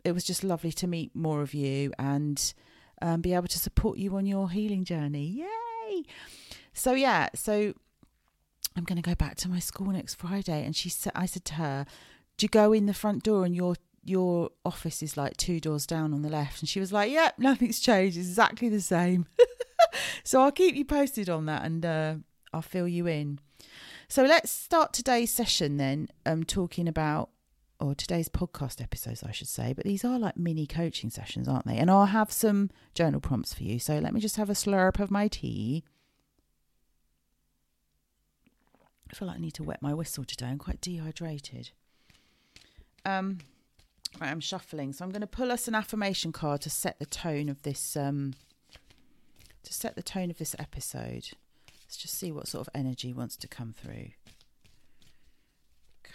it 0.03 0.13
was 0.13 0.23
just 0.23 0.43
lovely 0.43 0.71
to 0.73 0.87
meet 0.87 1.15
more 1.15 1.41
of 1.41 1.53
you 1.53 1.93
and 1.99 2.53
um, 3.01 3.21
be 3.21 3.35
able 3.35 3.47
to 3.47 3.59
support 3.59 3.99
you 3.99 4.15
on 4.15 4.25
your 4.25 4.49
healing 4.49 4.83
journey. 4.83 5.27
Yay! 5.89 6.03
So 6.73 6.93
yeah, 6.93 7.29
so 7.35 7.73
I'm 8.75 8.83
going 8.83 9.01
to 9.01 9.07
go 9.07 9.15
back 9.15 9.35
to 9.37 9.49
my 9.49 9.59
school 9.59 9.87
next 9.87 10.15
Friday, 10.15 10.63
and 10.65 10.75
she 10.75 10.89
said, 10.89 11.11
I 11.15 11.25
said 11.25 11.45
to 11.45 11.53
her, 11.55 11.85
"Do 12.37 12.45
you 12.45 12.49
go 12.49 12.73
in 12.73 12.85
the 12.85 12.93
front 12.93 13.23
door 13.23 13.45
and 13.45 13.55
your 13.55 13.75
your 14.03 14.51
office 14.63 15.03
is 15.03 15.17
like 15.17 15.35
two 15.37 15.59
doors 15.59 15.85
down 15.85 16.13
on 16.13 16.21
the 16.21 16.29
left?" 16.29 16.61
And 16.61 16.69
she 16.69 16.79
was 16.79 16.93
like, 16.93 17.11
"Yep, 17.11 17.39
nothing's 17.39 17.79
changed. 17.79 18.17
It's 18.17 18.27
exactly 18.27 18.69
the 18.69 18.81
same." 18.81 19.25
so 20.23 20.41
I'll 20.41 20.51
keep 20.51 20.75
you 20.75 20.85
posted 20.85 21.29
on 21.29 21.45
that, 21.47 21.63
and 21.63 21.85
uh, 21.85 22.15
I'll 22.53 22.61
fill 22.61 22.87
you 22.87 23.07
in. 23.07 23.39
So 24.07 24.23
let's 24.23 24.51
start 24.51 24.93
today's 24.93 25.33
session 25.33 25.77
then, 25.77 26.07
um, 26.25 26.43
talking 26.45 26.87
about 26.87 27.29
or 27.79 27.93
today's 27.93 28.29
podcast 28.29 28.81
episodes, 28.81 29.23
I 29.23 29.31
should 29.31 29.47
say, 29.47 29.73
but 29.73 29.85
these 29.85 30.03
are 30.03 30.17
like 30.17 30.37
mini 30.37 30.65
coaching 30.65 31.09
sessions, 31.09 31.47
aren't 31.47 31.65
they? 31.65 31.77
And 31.77 31.91
I'll 31.91 32.07
have 32.07 32.31
some 32.31 32.69
journal 32.95 33.19
prompts 33.19 33.53
for 33.53 33.63
you. 33.63 33.79
So 33.79 33.99
let 33.99 34.13
me 34.13 34.19
just 34.19 34.37
have 34.37 34.49
a 34.49 34.53
slurp 34.53 34.99
of 34.99 35.11
my 35.11 35.27
tea. 35.27 35.83
I 39.09 39.13
feel 39.15 39.27
like 39.27 39.37
I 39.37 39.41
need 39.41 39.53
to 39.55 39.63
wet 39.63 39.81
my 39.81 39.93
whistle 39.93 40.23
today. 40.23 40.47
I'm 40.47 40.57
quite 40.57 40.81
dehydrated. 40.81 41.69
Um, 43.05 43.37
right, 44.19 44.31
I'm 44.31 44.41
shuffling, 44.41 44.91
so 44.91 45.05
I'm 45.05 45.11
going 45.11 45.21
to 45.21 45.27
pull 45.27 45.51
us 45.51 45.67
an 45.67 45.75
affirmation 45.75 46.31
card 46.31 46.61
to 46.61 46.69
set 46.69 46.99
the 46.99 47.05
tone 47.05 47.47
of 47.47 47.61
this. 47.61 47.95
Um, 47.95 48.33
to 49.63 49.73
set 49.73 49.95
the 49.95 50.03
tone 50.03 50.29
of 50.29 50.37
this 50.37 50.55
episode. 50.57 51.29
Let's 51.85 51.97
just 51.97 52.15
see 52.15 52.31
what 52.31 52.47
sort 52.47 52.67
of 52.67 52.73
energy 52.73 53.13
wants 53.13 53.35
to 53.37 53.47
come 53.47 53.73
through. 53.73 54.09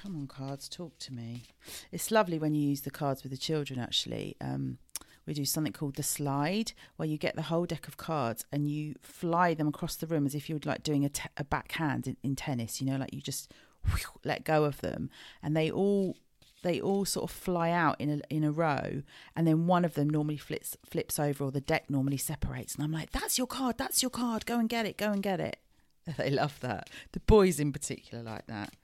Come 0.02 0.16
on, 0.16 0.26
cards, 0.26 0.68
talk 0.68 0.98
to 0.98 1.12
me. 1.12 1.44
It's 1.92 2.10
lovely 2.10 2.36
when 2.36 2.56
you 2.56 2.68
use 2.68 2.80
the 2.80 2.90
cards 2.90 3.22
with 3.22 3.30
the 3.30 3.38
children, 3.38 3.78
actually. 3.78 4.36
Um, 4.40 4.78
we 5.26 5.32
do 5.32 5.44
something 5.44 5.72
called 5.72 5.94
the 5.94 6.02
slide, 6.02 6.72
where 6.96 7.06
you 7.06 7.16
get 7.16 7.36
the 7.36 7.42
whole 7.42 7.66
deck 7.66 7.86
of 7.86 7.96
cards 7.98 8.44
and 8.50 8.68
you 8.68 8.96
fly 9.00 9.54
them 9.54 9.68
across 9.68 9.94
the 9.94 10.08
room 10.08 10.26
as 10.26 10.34
if 10.34 10.48
you 10.48 10.56
were 10.56 10.60
like 10.64 10.82
doing 10.82 11.08
a, 11.36 11.44
backhand 11.44 12.08
in, 12.08 12.16
in 12.24 12.34
tennis, 12.34 12.80
you 12.80 12.90
know, 12.90 12.96
like 12.96 13.14
you 13.14 13.20
just 13.20 13.52
whew, 13.84 14.18
let 14.24 14.42
go 14.42 14.64
of 14.64 14.80
them. 14.80 15.08
And 15.40 15.56
they 15.56 15.70
all 15.70 16.16
they 16.64 16.80
all 16.80 17.04
sort 17.04 17.30
of 17.30 17.36
fly 17.36 17.70
out 17.70 18.00
in 18.00 18.10
a 18.10 18.20
in 18.28 18.42
a 18.42 18.50
row, 18.50 19.02
and 19.36 19.46
then 19.46 19.68
one 19.68 19.84
of 19.84 19.94
them 19.94 20.10
normally 20.10 20.36
flips 20.36 20.76
flips 20.84 21.20
over, 21.20 21.44
or 21.44 21.52
the 21.52 21.60
deck 21.60 21.88
normally 21.88 22.16
separates. 22.16 22.74
And 22.74 22.82
I'm 22.82 22.92
like, 22.92 23.12
"That's 23.12 23.38
your 23.38 23.46
card. 23.46 23.78
That's 23.78 24.02
your 24.02 24.10
card. 24.10 24.46
Go 24.46 24.58
and 24.58 24.68
get 24.68 24.84
it. 24.84 24.96
Go 24.98 25.12
and 25.12 25.22
get 25.22 25.38
it." 25.38 25.58
They 26.16 26.30
love 26.30 26.58
that. 26.60 26.90
The 27.12 27.20
boys 27.20 27.60
in 27.60 27.72
particular 27.72 28.24
like 28.24 28.48
that. 28.48 28.74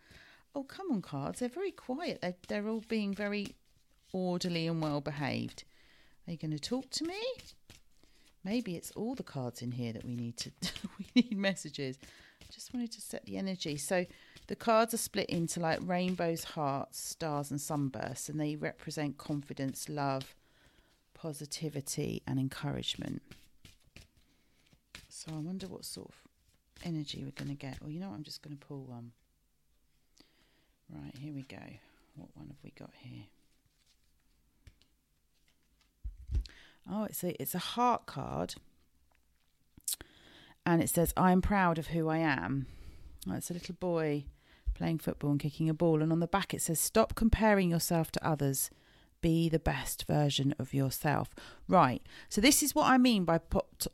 Oh, 0.55 0.65
come 0.65 0.91
on, 0.91 1.03
cards. 1.03 1.41
They're 1.41 1.49
very 1.49 1.71
quiet. 1.71 2.21
They're, 2.21 2.35
they're 2.49 2.69
all 2.69 2.83
being 2.89 3.15
very 3.15 3.55
orderly 4.13 4.67
and 4.67 4.83
well 4.83 5.01
behaved. 5.01 5.65
Are 6.27 6.33
you 6.33 6.39
going 6.39 6.51
to 6.51 6.59
talk 6.59 6.91
to 6.91 7.05
me? 7.05 7.21
Maybe 8.45 8.77
it's 8.77 8.91
all 8.93 9.15
the 9.15 9.23
cards 9.23 9.63
in 9.63 9.73
here 9.73 9.93
that 9.93 10.05
we 10.05 10.15
need 10.15 10.37
to 10.39 10.51
we 10.99 11.23
need 11.23 11.37
messages. 11.37 11.99
Just 12.51 12.73
wanted 12.73 12.93
to 12.93 13.01
set 13.03 13.27
the 13.27 13.37
energy. 13.37 13.77
So 13.77 14.07
the 14.47 14.57
cards 14.57 14.95
are 14.95 14.99
split 14.99 15.29
into 15.29 15.61
like 15.61 15.81
rainbows, 15.83 16.45
hearts, 16.45 16.99
stars, 16.99 17.51
and 17.51 17.61
sunbursts, 17.61 18.31
and 18.31 18.41
they 18.41 18.57
represent 18.57 19.19
confidence, 19.19 19.89
love, 19.89 20.35
positivity, 21.13 22.23
and 22.27 22.39
encouragement. 22.39 23.21
So 25.11 25.33
I 25.35 25.39
wonder 25.39 25.67
what 25.67 25.85
sort 25.85 26.09
of 26.09 26.15
energy 26.83 27.23
we're 27.25 27.33
going 27.33 27.55
to 27.55 27.55
get. 27.55 27.79
Well, 27.83 27.91
you 27.91 28.01
know 28.01 28.09
what? 28.09 28.17
I'm 28.17 28.23
just 28.23 28.41
going 28.41 28.57
to 28.57 28.67
pull 28.67 28.85
one. 28.85 29.13
Right, 30.91 31.15
here 31.19 31.35
we 31.35 31.43
go. 31.43 31.57
What 32.17 32.31
one 32.35 32.49
have 32.49 32.57
we 32.65 32.73
got 32.79 32.91
here? 32.99 33.25
Oh, 36.91 37.05
it's 37.05 37.23
a 37.23 37.41
it's 37.41 37.55
a 37.55 37.59
heart 37.59 38.07
card. 38.07 38.55
And 40.65 40.83
it 40.83 40.91
says, 40.91 41.15
I'm 41.17 41.41
proud 41.41 41.79
of 41.79 41.89
who 41.89 42.09
I 42.09 42.19
am. 42.19 42.67
Oh, 43.29 43.35
it's 43.35 43.51
a 43.51 43.55
little 43.55 43.75
boy 43.75 44.25
playing 44.75 44.99
football 44.99 45.31
and 45.31 45.41
kicking 45.41 45.71
a 45.71 45.75
ball. 45.75 46.03
And 46.03 46.13
on 46.13 46.21
the 46.21 46.27
back 46.27 46.53
it 46.53 46.61
says, 46.61 46.79
Stop 46.79 47.15
comparing 47.15 47.71
yourself 47.71 48.11
to 48.13 48.27
others. 48.27 48.71
Be 49.21 49.49
the 49.49 49.59
best 49.59 50.07
version 50.07 50.55
of 50.59 50.75
yourself. 50.75 51.31
Right. 51.69 52.03
So 52.29 52.41
this 52.41 52.63
is 52.63 52.75
what 52.75 52.87
I 52.91 52.99
mean 52.99 53.25
by 53.25 53.39
to- 53.51 53.91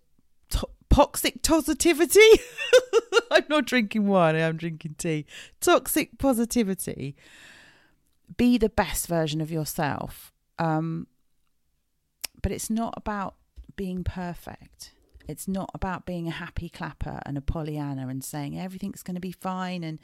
to- 0.50 0.68
toxic 0.90 1.42
positivity. 1.42 2.20
I'm 3.30 3.44
not 3.48 3.66
drinking 3.66 4.06
wine, 4.06 4.36
I'm 4.36 4.56
drinking 4.56 4.96
tea. 4.98 5.26
Toxic 5.60 6.18
positivity. 6.18 7.16
Be 8.36 8.58
the 8.58 8.68
best 8.68 9.06
version 9.06 9.40
of 9.40 9.50
yourself. 9.50 10.32
Um, 10.58 11.06
but 12.42 12.52
it's 12.52 12.70
not 12.70 12.94
about 12.96 13.36
being 13.76 14.04
perfect. 14.04 14.92
It's 15.26 15.48
not 15.48 15.70
about 15.74 16.04
being 16.04 16.28
a 16.28 16.32
happy 16.32 16.68
clapper 16.68 17.20
and 17.24 17.38
a 17.38 17.40
Pollyanna 17.40 18.08
and 18.08 18.22
saying 18.22 18.58
everything's 18.58 19.02
going 19.02 19.14
to 19.14 19.20
be 19.20 19.32
fine 19.32 19.82
and 19.82 19.98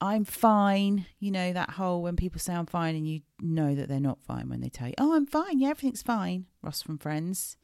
I'm 0.00 0.24
fine. 0.24 1.06
You 1.18 1.30
know, 1.30 1.52
that 1.52 1.70
whole 1.70 2.02
when 2.02 2.16
people 2.16 2.40
say 2.40 2.54
I'm 2.54 2.66
fine 2.66 2.96
and 2.96 3.06
you 3.06 3.20
know 3.40 3.74
that 3.74 3.88
they're 3.88 4.00
not 4.00 4.22
fine 4.22 4.48
when 4.48 4.60
they 4.60 4.68
tell 4.68 4.88
you, 4.88 4.94
oh, 4.98 5.14
I'm 5.14 5.26
fine. 5.26 5.58
Yeah, 5.58 5.68
everything's 5.70 6.02
fine. 6.02 6.46
Ross 6.62 6.82
from 6.82 6.98
Friends. 6.98 7.56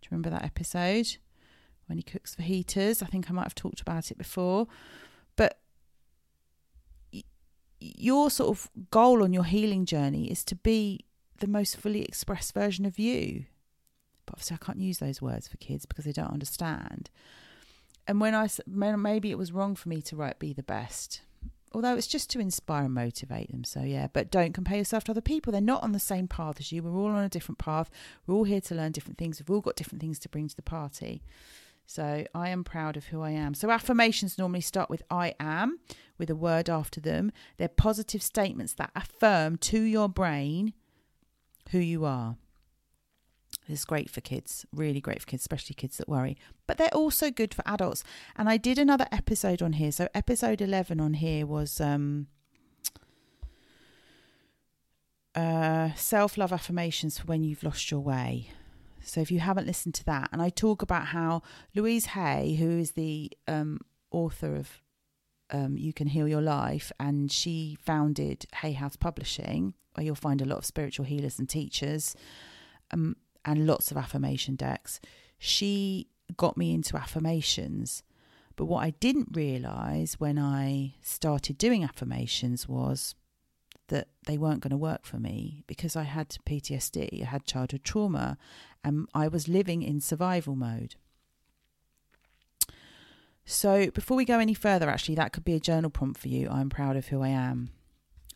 Do 0.00 0.06
you 0.06 0.08
remember 0.10 0.30
that 0.30 0.44
episode 0.44 1.16
when 1.86 1.98
he 1.98 2.02
cooks 2.02 2.34
fajitas? 2.34 3.02
I 3.02 3.06
think 3.06 3.30
I 3.30 3.32
might 3.32 3.44
have 3.44 3.54
talked 3.54 3.80
about 3.80 4.10
it 4.10 4.18
before. 4.18 4.66
But 5.36 5.58
your 7.80 8.30
sort 8.30 8.50
of 8.50 8.70
goal 8.90 9.22
on 9.22 9.32
your 9.32 9.44
healing 9.44 9.86
journey 9.86 10.30
is 10.30 10.44
to 10.44 10.54
be 10.54 11.04
the 11.38 11.48
most 11.48 11.76
fully 11.76 12.02
expressed 12.02 12.54
version 12.54 12.86
of 12.86 12.98
you. 12.98 13.46
But 14.26 14.34
obviously, 14.34 14.58
I 14.60 14.64
can't 14.64 14.78
use 14.78 14.98
those 14.98 15.20
words 15.20 15.48
for 15.48 15.56
kids 15.56 15.86
because 15.86 16.04
they 16.04 16.12
don't 16.12 16.32
understand. 16.32 17.10
And 18.06 18.20
when 18.20 18.34
I 18.34 18.48
maybe 18.66 19.30
it 19.30 19.38
was 19.38 19.52
wrong 19.52 19.74
for 19.74 19.88
me 19.88 20.02
to 20.02 20.16
write 20.16 20.38
"be 20.38 20.52
the 20.52 20.62
best," 20.62 21.22
although 21.72 21.96
it's 21.96 22.06
just 22.06 22.30
to 22.30 22.40
inspire 22.40 22.84
and 22.84 22.94
motivate 22.94 23.50
them. 23.50 23.64
So 23.64 23.82
yeah, 23.82 24.08
but 24.12 24.30
don't 24.30 24.52
compare 24.52 24.78
yourself 24.78 25.04
to 25.04 25.12
other 25.12 25.20
people. 25.20 25.52
They're 25.52 25.60
not 25.60 25.82
on 25.82 25.92
the 25.92 25.98
same 25.98 26.28
path 26.28 26.60
as 26.60 26.72
you. 26.72 26.82
We're 26.82 26.96
all 26.96 27.10
on 27.10 27.24
a 27.24 27.28
different 27.28 27.58
path. 27.58 27.90
We're 28.26 28.34
all 28.34 28.44
here 28.44 28.60
to 28.60 28.74
learn 28.74 28.92
different 28.92 29.18
things. 29.18 29.40
We've 29.40 29.50
all 29.50 29.60
got 29.60 29.76
different 29.76 30.00
things 30.00 30.18
to 30.20 30.28
bring 30.28 30.48
to 30.48 30.56
the 30.56 30.62
party. 30.62 31.22
So 31.92 32.24
I 32.34 32.48
am 32.48 32.64
proud 32.64 32.96
of 32.96 33.06
who 33.06 33.20
I 33.20 33.32
am. 33.32 33.52
So 33.52 33.70
affirmations 33.70 34.38
normally 34.38 34.62
start 34.62 34.88
with 34.88 35.02
I 35.10 35.34
am 35.38 35.78
with 36.16 36.30
a 36.30 36.34
word 36.34 36.70
after 36.70 37.02
them. 37.02 37.32
They're 37.58 37.68
positive 37.68 38.22
statements 38.22 38.72
that 38.74 38.92
affirm 38.96 39.58
to 39.58 39.78
your 39.78 40.08
brain 40.08 40.72
who 41.70 41.78
you 41.78 42.06
are. 42.06 42.36
It's 43.68 43.84
great 43.84 44.08
for 44.08 44.22
kids, 44.22 44.64
really 44.74 45.02
great 45.02 45.20
for 45.20 45.26
kids, 45.26 45.42
especially 45.42 45.74
kids 45.74 45.98
that 45.98 46.08
worry. 46.08 46.38
But 46.66 46.78
they're 46.78 46.94
also 46.94 47.30
good 47.30 47.52
for 47.52 47.62
adults. 47.66 48.04
And 48.36 48.48
I 48.48 48.56
did 48.56 48.78
another 48.78 49.06
episode 49.12 49.60
on 49.60 49.74
here. 49.74 49.92
So 49.92 50.08
episode 50.14 50.62
11 50.62 50.98
on 50.98 51.12
here 51.14 51.44
was 51.44 51.78
um, 51.78 52.28
uh, 55.34 55.90
self 55.94 56.38
love 56.38 56.54
affirmations 56.54 57.18
for 57.18 57.26
when 57.26 57.44
you've 57.44 57.62
lost 57.62 57.90
your 57.90 58.00
way. 58.00 58.48
So 59.04 59.20
if 59.20 59.30
you 59.30 59.40
haven't 59.40 59.66
listened 59.66 59.94
to 59.96 60.04
that, 60.06 60.28
and 60.32 60.40
I 60.40 60.48
talk 60.48 60.82
about 60.82 61.06
how 61.06 61.42
Louise 61.74 62.06
Hay, 62.06 62.56
who 62.58 62.78
is 62.78 62.92
the 62.92 63.30
um, 63.48 63.80
author 64.10 64.56
of 64.56 64.80
um, 65.50 65.76
You 65.76 65.92
Can 65.92 66.08
Heal 66.08 66.28
Your 66.28 66.40
Life, 66.40 66.92
and 66.98 67.30
she 67.30 67.76
founded 67.80 68.46
Hay 68.56 68.72
House 68.72 68.96
Publishing, 68.96 69.74
where 69.94 70.04
you'll 70.04 70.14
find 70.14 70.40
a 70.40 70.46
lot 70.46 70.58
of 70.58 70.64
spiritual 70.64 71.04
healers 71.04 71.38
and 71.38 71.48
teachers. 71.48 72.14
Um, 72.90 73.16
and 73.44 73.66
lots 73.66 73.90
of 73.90 73.96
affirmation 73.96 74.54
decks. 74.54 75.00
She 75.38 76.08
got 76.36 76.56
me 76.56 76.72
into 76.72 76.96
affirmations. 76.96 78.02
But 78.56 78.66
what 78.66 78.84
I 78.84 78.90
didn't 78.90 79.28
realize 79.32 80.20
when 80.20 80.38
I 80.38 80.94
started 81.02 81.58
doing 81.58 81.82
affirmations 81.82 82.68
was 82.68 83.14
that 83.92 84.08
they 84.24 84.38
weren't 84.38 84.60
going 84.60 84.70
to 84.70 84.76
work 84.78 85.04
for 85.04 85.18
me 85.18 85.64
because 85.66 85.96
I 85.96 86.04
had 86.04 86.38
PTSD, 86.48 87.20
I 87.20 87.26
had 87.26 87.44
childhood 87.44 87.84
trauma, 87.84 88.38
and 88.82 89.06
I 89.14 89.28
was 89.28 89.48
living 89.48 89.82
in 89.82 90.00
survival 90.00 90.56
mode. 90.56 90.94
So, 93.44 93.90
before 93.90 94.16
we 94.16 94.24
go 94.24 94.38
any 94.38 94.54
further, 94.54 94.88
actually, 94.88 95.16
that 95.16 95.34
could 95.34 95.44
be 95.44 95.52
a 95.54 95.60
journal 95.60 95.90
prompt 95.90 96.18
for 96.18 96.28
you. 96.28 96.48
I'm 96.48 96.70
proud 96.70 96.96
of 96.96 97.08
who 97.08 97.20
I 97.20 97.28
am. 97.28 97.68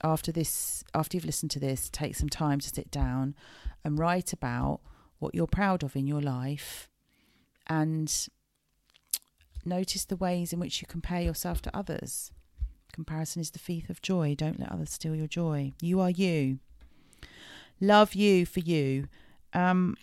After 0.02 0.30
this, 0.30 0.84
after 0.94 1.16
you've 1.16 1.24
listened 1.24 1.52
to 1.52 1.60
this, 1.60 1.88
take 1.88 2.16
some 2.16 2.28
time 2.28 2.60
to 2.60 2.68
sit 2.68 2.90
down 2.90 3.34
and 3.82 3.98
write 3.98 4.34
about 4.34 4.80
what 5.20 5.34
you're 5.34 5.46
proud 5.46 5.82
of 5.82 5.96
in 5.96 6.06
your 6.06 6.20
life 6.20 6.90
and 7.66 8.28
notice 9.64 10.04
the 10.04 10.16
ways 10.16 10.52
in 10.52 10.60
which 10.60 10.82
you 10.82 10.86
compare 10.86 11.22
yourself 11.22 11.62
to 11.62 11.74
others. 11.74 12.30
Comparison 12.96 13.42
is 13.42 13.50
the 13.50 13.58
thief 13.58 13.90
of 13.90 14.00
joy. 14.00 14.34
Don't 14.34 14.58
let 14.58 14.72
others 14.72 14.90
steal 14.90 15.14
your 15.14 15.26
joy. 15.26 15.74
You 15.82 16.00
are 16.00 16.10
you. 16.10 16.58
Love 17.78 18.14
you 18.14 18.46
for 18.46 18.60
you. 18.60 19.06
Um, 19.52 19.96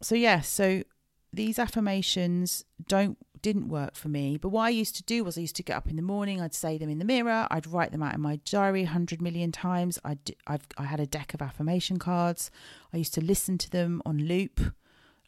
so 0.00 0.14
yes, 0.14 0.22
yeah, 0.22 0.40
so 0.40 0.82
these 1.30 1.58
affirmations 1.58 2.64
don't 2.88 3.18
didn't 3.42 3.68
work 3.68 3.94
for 3.96 4.08
me. 4.08 4.38
But 4.38 4.48
what 4.48 4.62
I 4.62 4.70
used 4.70 4.96
to 4.96 5.02
do 5.02 5.22
was 5.22 5.36
I 5.36 5.42
used 5.42 5.56
to 5.56 5.62
get 5.62 5.76
up 5.76 5.88
in 5.90 5.96
the 5.96 6.02
morning, 6.02 6.40
I'd 6.40 6.54
say 6.54 6.78
them 6.78 6.88
in 6.88 6.98
the 6.98 7.04
mirror, 7.04 7.46
I'd 7.50 7.66
write 7.66 7.92
them 7.92 8.02
out 8.02 8.14
in 8.14 8.20
my 8.22 8.40
diary 8.46 8.84
a 8.84 8.86
hundred 8.86 9.20
million 9.20 9.52
times. 9.52 9.98
I 10.06 10.16
I've 10.46 10.66
I 10.78 10.84
had 10.84 11.00
a 11.00 11.06
deck 11.06 11.34
of 11.34 11.42
affirmation 11.42 11.98
cards. 11.98 12.50
I 12.94 12.96
used 12.96 13.12
to 13.14 13.20
listen 13.20 13.58
to 13.58 13.70
them 13.70 14.00
on 14.06 14.26
loop, 14.26 14.58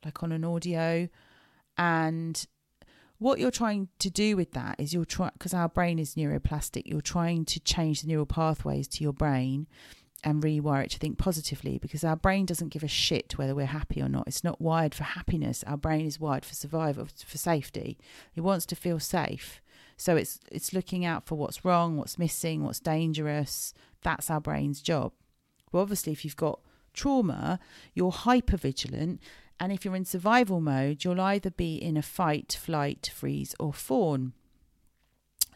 like 0.06 0.22
on 0.22 0.32
an 0.32 0.42
audio, 0.42 1.06
and 1.76 2.46
what 3.20 3.38
you're 3.38 3.50
trying 3.50 3.88
to 3.98 4.10
do 4.10 4.34
with 4.34 4.52
that 4.52 4.80
is 4.80 4.92
you're 4.92 5.04
trying 5.04 5.30
because 5.34 5.54
our 5.54 5.68
brain 5.68 5.98
is 5.98 6.14
neuroplastic. 6.14 6.82
You're 6.86 7.02
trying 7.02 7.44
to 7.44 7.60
change 7.60 8.00
the 8.00 8.08
neural 8.08 8.26
pathways 8.26 8.88
to 8.88 9.04
your 9.04 9.12
brain 9.12 9.68
and 10.24 10.42
rewire 10.42 10.84
it 10.84 10.90
to 10.92 10.98
think 10.98 11.18
positively 11.18 11.78
because 11.78 12.02
our 12.02 12.16
brain 12.16 12.46
doesn't 12.46 12.70
give 12.70 12.82
a 12.82 12.88
shit 12.88 13.36
whether 13.38 13.54
we're 13.54 13.66
happy 13.66 14.00
or 14.00 14.08
not. 14.08 14.26
It's 14.26 14.42
not 14.42 14.60
wired 14.60 14.94
for 14.94 15.04
happiness. 15.04 15.62
Our 15.66 15.76
brain 15.76 16.06
is 16.06 16.18
wired 16.18 16.46
for 16.46 16.54
survival, 16.54 17.08
for 17.26 17.38
safety. 17.38 17.98
It 18.34 18.40
wants 18.40 18.64
to 18.66 18.74
feel 18.74 18.98
safe. 18.98 19.60
So 19.98 20.16
it's 20.16 20.40
it's 20.50 20.72
looking 20.72 21.04
out 21.04 21.26
for 21.26 21.34
what's 21.34 21.62
wrong, 21.62 21.98
what's 21.98 22.18
missing, 22.18 22.64
what's 22.64 22.80
dangerous. 22.80 23.74
That's 24.00 24.30
our 24.30 24.40
brain's 24.40 24.80
job. 24.80 25.12
Well, 25.70 25.82
obviously, 25.82 26.12
if 26.12 26.24
you've 26.24 26.36
got 26.36 26.60
trauma, 26.94 27.60
you're 27.92 28.10
hyper 28.10 28.56
vigilant, 28.56 29.20
and 29.60 29.70
if 29.70 29.84
you're 29.84 29.94
in 29.94 30.06
survival 30.06 30.60
mode, 30.62 31.04
you'll 31.04 31.20
either 31.20 31.50
be 31.50 31.76
in 31.76 31.98
a 31.98 32.02
fight, 32.02 32.58
flight, 32.60 33.10
freeze, 33.14 33.54
or 33.60 33.74
fawn. 33.74 34.32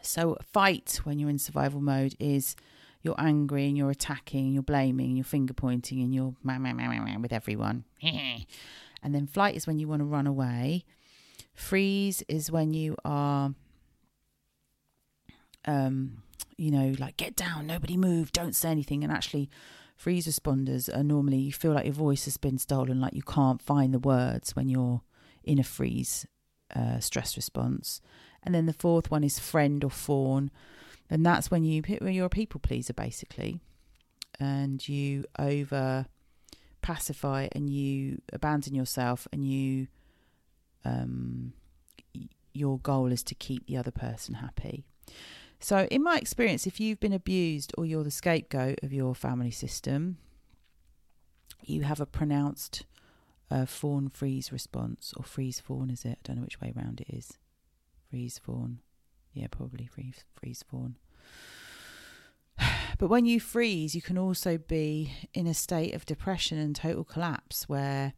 So, 0.03 0.37
fight 0.53 1.01
when 1.03 1.17
you're 1.17 1.31
in 1.31 1.39
survival 1.39 1.81
mode 1.81 2.15
is 2.19 2.55
you're 3.01 3.15
angry 3.17 3.65
and 3.65 3.75
you're 3.75 3.89
attacking, 3.89 4.53
you're 4.53 4.61
blaming, 4.61 5.17
you're 5.17 5.25
finger 5.25 5.53
pointing, 5.53 6.01
and 6.01 6.13
you're 6.13 6.35
meh, 6.43 6.59
meh, 6.59 6.73
meh, 6.73 7.17
with 7.17 7.33
everyone. 7.33 7.83
and 8.01 9.15
then 9.15 9.25
flight 9.25 9.55
is 9.55 9.65
when 9.65 9.79
you 9.79 9.87
want 9.87 10.01
to 10.01 10.05
run 10.05 10.27
away. 10.27 10.85
Freeze 11.55 12.21
is 12.27 12.51
when 12.51 12.75
you 12.75 12.95
are, 13.03 13.55
um, 15.65 16.21
you 16.57 16.69
know, 16.69 16.93
like 16.99 17.17
get 17.17 17.35
down, 17.35 17.65
nobody 17.65 17.97
move, 17.97 18.31
don't 18.31 18.55
say 18.55 18.69
anything. 18.69 19.03
And 19.03 19.11
actually, 19.11 19.49
freeze 19.95 20.27
responders 20.27 20.95
are 20.95 21.03
normally 21.03 21.37
you 21.37 21.51
feel 21.53 21.73
like 21.73 21.85
your 21.85 21.93
voice 21.93 22.25
has 22.25 22.37
been 22.37 22.57
stolen, 22.57 23.01
like 23.01 23.13
you 23.13 23.23
can't 23.23 23.61
find 23.61 23.93
the 23.93 23.99
words 23.99 24.55
when 24.55 24.69
you're 24.69 25.01
in 25.43 25.59
a 25.59 25.63
freeze 25.63 26.25
uh, 26.75 26.99
stress 26.99 27.35
response. 27.35 28.01
And 28.43 28.53
then 28.53 28.65
the 28.65 28.73
fourth 28.73 29.09
one 29.09 29.23
is 29.23 29.39
friend 29.39 29.83
or 29.83 29.89
fawn 29.89 30.51
and 31.09 31.25
that's 31.25 31.51
when 31.51 31.63
you 31.63 31.81
when 31.99 32.13
you're 32.13 32.25
a 32.25 32.29
people 32.29 32.59
pleaser 32.59 32.93
basically, 32.93 33.59
and 34.39 34.87
you 34.87 35.25
over 35.37 36.05
pacify 36.81 37.47
and 37.51 37.69
you 37.69 38.21
abandon 38.31 38.75
yourself 38.75 39.27
and 39.31 39.45
you 39.45 39.87
um 40.83 41.53
your 42.53 42.79
goal 42.79 43.11
is 43.11 43.23
to 43.23 43.35
keep 43.35 43.67
the 43.67 43.77
other 43.77 43.91
person 43.91 44.35
happy. 44.35 44.85
So, 45.59 45.87
in 45.89 46.03
my 46.03 46.17
experience, 46.17 46.67
if 46.67 46.79
you've 46.79 46.99
been 46.99 47.13
abused 47.13 47.73
or 47.77 47.85
you're 47.85 48.03
the 48.03 48.11
scapegoat 48.11 48.79
of 48.83 48.93
your 48.93 49.15
family 49.15 49.51
system, 49.51 50.17
you 51.63 51.83
have 51.83 51.99
a 51.99 52.05
pronounced 52.05 52.85
uh, 53.49 53.65
fawn 53.65 54.09
freeze 54.09 54.51
response 54.51 55.13
or 55.17 55.23
freeze 55.23 55.59
fawn, 55.59 55.89
is 55.89 56.05
it? 56.05 56.19
I 56.19 56.27
don't 56.27 56.35
know 56.37 56.43
which 56.43 56.61
way 56.61 56.73
around 56.75 57.01
it 57.01 57.13
is. 57.13 57.37
Freeze 58.09 58.37
fawn. 58.37 58.79
Yeah, 59.33 59.47
probably 59.49 59.87
freeze, 59.87 60.23
freeze 60.33 60.63
fawn. 60.69 60.97
But 62.97 63.09
when 63.09 63.25
you 63.25 63.41
freeze, 63.41 63.93
you 63.93 64.01
can 64.01 64.17
also 64.17 64.57
be 64.57 65.11
in 65.33 65.47
a 65.47 65.53
state 65.53 65.93
of 65.93 66.05
depression 66.05 66.57
and 66.57 66.73
total 66.73 67.03
collapse 67.03 67.67
where 67.67 68.13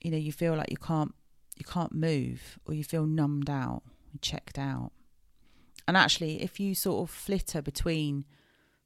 you 0.00 0.10
know 0.10 0.16
you 0.16 0.32
feel 0.32 0.54
like 0.56 0.70
you 0.70 0.78
can't 0.78 1.14
you 1.54 1.64
can't 1.66 1.92
move 1.92 2.58
or 2.64 2.72
you 2.72 2.82
feel 2.82 3.04
numbed 3.04 3.50
out 3.50 3.82
checked 4.20 4.58
out. 4.58 4.92
And 5.86 5.96
actually, 5.96 6.42
if 6.42 6.58
you 6.58 6.74
sort 6.74 7.08
of 7.08 7.14
flitter 7.14 7.60
between 7.60 8.24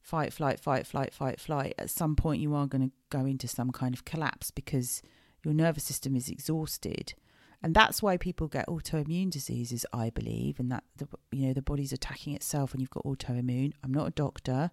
fight, 0.01 0.33
flight, 0.33 0.59
fight, 0.59 0.85
flight, 0.85 1.13
fight, 1.13 1.39
flight, 1.39 1.75
at 1.77 1.89
some 1.89 2.15
point 2.15 2.41
you 2.41 2.53
are 2.55 2.67
going 2.67 2.89
to 2.89 2.95
go 3.09 3.25
into 3.25 3.47
some 3.47 3.71
kind 3.71 3.93
of 3.93 4.05
collapse 4.05 4.51
because 4.51 5.01
your 5.43 5.53
nervous 5.53 5.83
system 5.83 6.15
is 6.15 6.29
exhausted. 6.29 7.13
And 7.61 7.75
that's 7.75 8.01
why 8.01 8.17
people 8.17 8.47
get 8.47 8.67
autoimmune 8.67 9.29
diseases 9.29 9.85
i 9.91 10.09
believe 10.09 10.61
and 10.61 10.71
that 10.71 10.85
the 10.95 11.07
you 11.31 11.47
know 11.47 11.53
the 11.53 11.61
body's 11.61 11.91
attacking 11.91 12.33
itself 12.33 12.71
when 12.71 12.79
you've 12.79 12.89
got 12.89 13.03
autoimmune. 13.03 13.73
I'm 13.83 13.93
not 13.93 14.07
a 14.07 14.11
doctor 14.11 14.71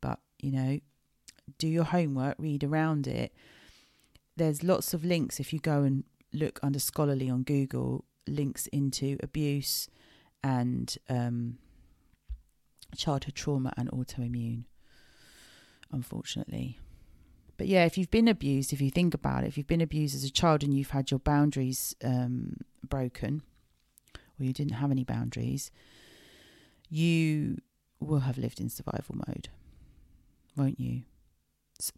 but 0.00 0.20
you 0.38 0.52
know 0.52 0.78
do 1.58 1.66
your 1.66 1.84
homework 1.84 2.36
read 2.38 2.62
around 2.62 3.06
it. 3.08 3.32
There's 4.36 4.62
lots 4.62 4.94
of 4.94 5.04
links. 5.04 5.40
If 5.40 5.52
you 5.52 5.58
go 5.58 5.82
and 5.82 6.04
look 6.32 6.60
under 6.62 6.78
scholarly 6.78 7.28
on 7.28 7.42
google 7.42 8.04
links 8.28 8.66
into 8.68 9.16
abuse 9.22 9.88
and 10.44 10.96
um, 11.08 11.58
childhood 12.96 13.34
trauma 13.34 13.72
and 13.76 13.90
autoimmune 13.90 14.64
unfortunately 15.92 16.78
but 17.58 17.66
yeah, 17.66 17.84
if 17.84 17.98
you've 17.98 18.10
been 18.10 18.28
abused, 18.28 18.72
if 18.72 18.80
you 18.80 18.90
think 18.90 19.14
about 19.14 19.42
it, 19.42 19.48
if 19.48 19.58
you've 19.58 19.66
been 19.66 19.80
abused 19.80 20.14
as 20.14 20.22
a 20.22 20.30
child 20.30 20.62
and 20.62 20.72
you've 20.72 20.90
had 20.90 21.10
your 21.10 21.18
boundaries 21.18 21.94
um, 22.04 22.56
broken, 22.88 23.42
or 24.38 24.44
you 24.44 24.52
didn't 24.52 24.74
have 24.74 24.92
any 24.92 25.02
boundaries, 25.02 25.72
you 26.88 27.58
will 27.98 28.20
have 28.20 28.38
lived 28.38 28.60
in 28.60 28.68
survival 28.68 29.16
mode, 29.26 29.48
won't 30.56 30.78
you? 30.78 31.02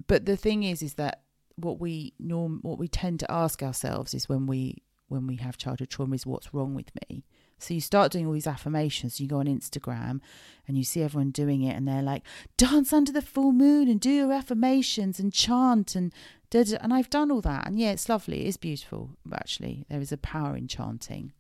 But 0.06 0.24
the 0.24 0.36
thing 0.36 0.62
is, 0.62 0.82
is 0.82 0.94
that 0.94 1.24
what 1.56 1.78
we 1.78 2.14
norm, 2.18 2.60
what 2.62 2.78
we 2.78 2.88
tend 2.88 3.20
to 3.20 3.30
ask 3.30 3.62
ourselves 3.62 4.14
is 4.14 4.30
when 4.30 4.46
we 4.46 4.82
when 5.08 5.26
we 5.26 5.36
have 5.36 5.58
childhood 5.58 5.90
trauma 5.90 6.14
is 6.14 6.24
what's 6.24 6.54
wrong 6.54 6.74
with 6.74 6.90
me. 7.10 7.24
So 7.62 7.74
you 7.74 7.80
start 7.80 8.12
doing 8.12 8.26
all 8.26 8.32
these 8.32 8.46
affirmations. 8.46 9.20
You 9.20 9.28
go 9.28 9.38
on 9.38 9.46
Instagram 9.46 10.20
and 10.66 10.78
you 10.78 10.84
see 10.84 11.02
everyone 11.02 11.30
doing 11.30 11.62
it, 11.62 11.76
and 11.76 11.86
they're 11.86 12.02
like, 12.02 12.22
dance 12.56 12.92
under 12.92 13.12
the 13.12 13.22
full 13.22 13.52
moon 13.52 13.88
and 13.88 14.00
do 14.00 14.10
your 14.10 14.32
affirmations 14.32 15.18
and 15.18 15.32
chant 15.32 15.94
and 15.94 16.12
and 16.52 16.92
I've 16.92 17.10
done 17.10 17.30
all 17.30 17.40
that, 17.42 17.68
and 17.68 17.78
yeah, 17.78 17.92
it's 17.92 18.08
lovely. 18.08 18.44
It 18.44 18.48
is 18.48 18.56
beautiful. 18.56 19.10
Actually, 19.32 19.86
there 19.88 20.00
is 20.00 20.10
a 20.10 20.16
power 20.16 20.56
in 20.56 20.66
chanting. 20.66 21.32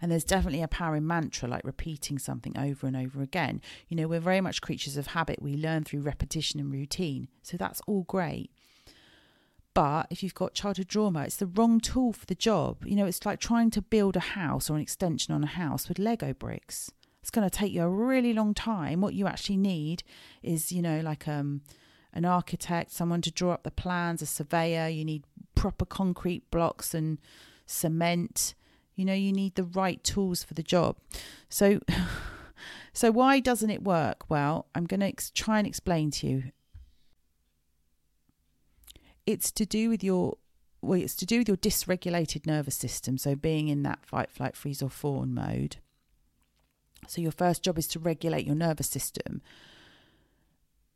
And 0.00 0.10
there's 0.10 0.24
definitely 0.24 0.62
a 0.62 0.68
power 0.68 0.96
in 0.96 1.06
mantra, 1.06 1.48
like 1.48 1.64
repeating 1.64 2.18
something 2.18 2.56
over 2.56 2.86
and 2.86 2.96
over 2.96 3.20
again. 3.20 3.60
You 3.88 3.96
know, 3.96 4.08
we're 4.08 4.20
very 4.20 4.40
much 4.40 4.62
creatures 4.62 4.96
of 4.96 5.08
habit. 5.08 5.42
We 5.42 5.56
learn 5.56 5.84
through 5.84 6.00
repetition 6.00 6.60
and 6.60 6.72
routine. 6.72 7.28
So 7.42 7.56
that's 7.56 7.82
all 7.86 8.04
great. 8.04 8.50
But 9.78 10.08
if 10.10 10.24
you've 10.24 10.34
got 10.34 10.54
childhood 10.54 10.88
trauma, 10.88 11.22
it's 11.22 11.36
the 11.36 11.46
wrong 11.46 11.78
tool 11.78 12.12
for 12.12 12.26
the 12.26 12.34
job. 12.34 12.84
You 12.84 12.96
know, 12.96 13.06
it's 13.06 13.24
like 13.24 13.38
trying 13.38 13.70
to 13.70 13.80
build 13.80 14.16
a 14.16 14.30
house 14.34 14.68
or 14.68 14.74
an 14.74 14.82
extension 14.82 15.32
on 15.32 15.44
a 15.44 15.46
house 15.46 15.88
with 15.88 16.00
Lego 16.00 16.34
bricks. 16.34 16.90
It's 17.22 17.30
going 17.30 17.48
to 17.48 17.56
take 17.56 17.70
you 17.70 17.82
a 17.82 17.88
really 17.88 18.32
long 18.32 18.54
time. 18.54 19.00
What 19.00 19.14
you 19.14 19.28
actually 19.28 19.58
need 19.58 20.02
is, 20.42 20.72
you 20.72 20.82
know, 20.82 20.98
like 20.98 21.28
um, 21.28 21.60
an 22.12 22.24
architect, 22.24 22.90
someone 22.90 23.22
to 23.22 23.30
draw 23.30 23.52
up 23.52 23.62
the 23.62 23.70
plans, 23.70 24.20
a 24.20 24.26
surveyor. 24.26 24.88
You 24.88 25.04
need 25.04 25.22
proper 25.54 25.84
concrete 25.84 26.50
blocks 26.50 26.92
and 26.92 27.18
cement 27.64 28.56
you 28.96 29.04
know, 29.04 29.14
you 29.14 29.32
need 29.32 29.54
the 29.54 29.62
right 29.62 30.02
tools 30.02 30.42
for 30.42 30.54
the 30.54 30.62
job. 30.64 30.96
So, 31.48 31.78
so 32.92 33.12
why 33.12 33.38
doesn't 33.38 33.70
it 33.70 33.84
work? 33.84 34.28
Well, 34.28 34.66
I'm 34.74 34.86
going 34.86 35.00
to 35.00 35.06
ex- 35.06 35.30
try 35.30 35.58
and 35.58 35.68
explain 35.68 36.10
to 36.10 36.26
you. 36.26 36.42
It's 39.28 39.50
to 39.52 39.66
do 39.66 39.90
with 39.90 40.02
your 40.02 40.38
well, 40.80 40.98
it's 40.98 41.14
to 41.16 41.26
do 41.26 41.38
with 41.38 41.48
your 41.48 41.58
dysregulated 41.58 42.46
nervous 42.46 42.76
system. 42.76 43.18
So 43.18 43.34
being 43.34 43.68
in 43.68 43.82
that 43.82 44.06
fight, 44.06 44.30
flight, 44.30 44.56
freeze, 44.56 44.80
or 44.80 44.88
fawn 44.88 45.34
mode. 45.34 45.76
So 47.06 47.20
your 47.20 47.32
first 47.32 47.62
job 47.62 47.76
is 47.78 47.86
to 47.88 47.98
regulate 47.98 48.46
your 48.46 48.54
nervous 48.54 48.88
system. 48.88 49.42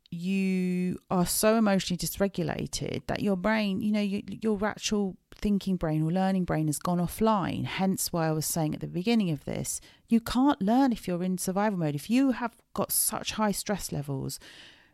You 0.09 0.99
are 1.11 1.27
so 1.27 1.57
emotionally 1.57 1.99
dysregulated 1.99 3.05
that 3.05 3.21
your 3.21 3.35
brain, 3.35 3.81
you 3.81 3.91
know, 3.91 4.01
you, 4.01 4.23
your 4.27 4.65
actual 4.65 5.15
thinking 5.35 5.75
brain 5.75 6.01
or 6.01 6.11
learning 6.11 6.45
brain 6.45 6.65
has 6.65 6.79
gone 6.79 6.99
offline. 6.99 7.65
Hence, 7.65 8.11
why 8.11 8.29
I 8.29 8.31
was 8.31 8.47
saying 8.47 8.73
at 8.73 8.81
the 8.81 8.87
beginning 8.87 9.29
of 9.29 9.45
this, 9.45 9.79
you 10.07 10.19
can't 10.19 10.59
learn 10.59 10.91
if 10.91 11.07
you're 11.07 11.23
in 11.23 11.37
survival 11.37 11.77
mode. 11.77 11.93
If 11.93 12.09
you 12.09 12.31
have 12.31 12.55
got 12.73 12.91
such 12.91 13.33
high 13.33 13.51
stress 13.51 13.91
levels, 13.91 14.39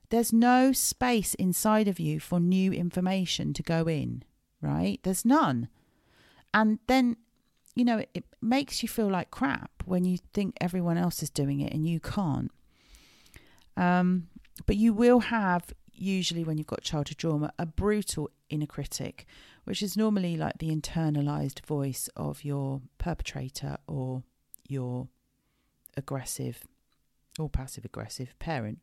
there's 0.09 0.33
no 0.33 0.71
space 0.71 1.33
inside 1.35 1.87
of 1.87 1.99
you 1.99 2.19
for 2.19 2.39
new 2.39 2.71
information 2.71 3.53
to 3.53 3.63
go 3.63 3.87
in, 3.87 4.23
right? 4.61 4.99
There's 5.03 5.25
none. 5.25 5.69
And 6.53 6.79
then, 6.87 7.17
you 7.75 7.85
know, 7.85 7.99
it, 7.99 8.09
it 8.13 8.23
makes 8.41 8.81
you 8.81 8.89
feel 8.89 9.07
like 9.07 9.31
crap 9.31 9.71
when 9.85 10.05
you 10.05 10.17
think 10.33 10.55
everyone 10.59 10.97
else 10.97 11.21
is 11.21 11.29
doing 11.29 11.59
it 11.59 11.73
and 11.73 11.87
you 11.87 11.99
can't. 11.99 12.51
Um, 13.77 14.27
but 14.65 14.75
you 14.75 14.93
will 14.93 15.19
have 15.19 15.73
usually 15.93 16.43
when 16.43 16.57
you've 16.57 16.67
got 16.67 16.81
childhood 16.81 17.17
trauma, 17.17 17.53
a 17.59 17.65
brutal 17.65 18.29
inner 18.49 18.65
critic, 18.65 19.25
which 19.65 19.83
is 19.83 19.95
normally 19.95 20.35
like 20.35 20.57
the 20.57 20.75
internalized 20.75 21.65
voice 21.65 22.09
of 22.15 22.43
your 22.43 22.81
perpetrator 22.97 23.77
or 23.87 24.23
your 24.67 25.07
aggressive 25.95 26.63
or 27.37 27.49
passive 27.49 27.85
aggressive 27.85 28.33
parent. 28.39 28.79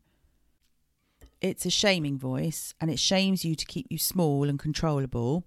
It's 1.39 1.65
a 1.65 1.69
shaming 1.69 2.17
voice 2.17 2.73
and 2.81 2.89
it 2.89 2.99
shames 2.99 3.45
you 3.45 3.55
to 3.55 3.65
keep 3.65 3.87
you 3.89 3.97
small 3.97 4.49
and 4.49 4.57
controllable. 4.57 5.45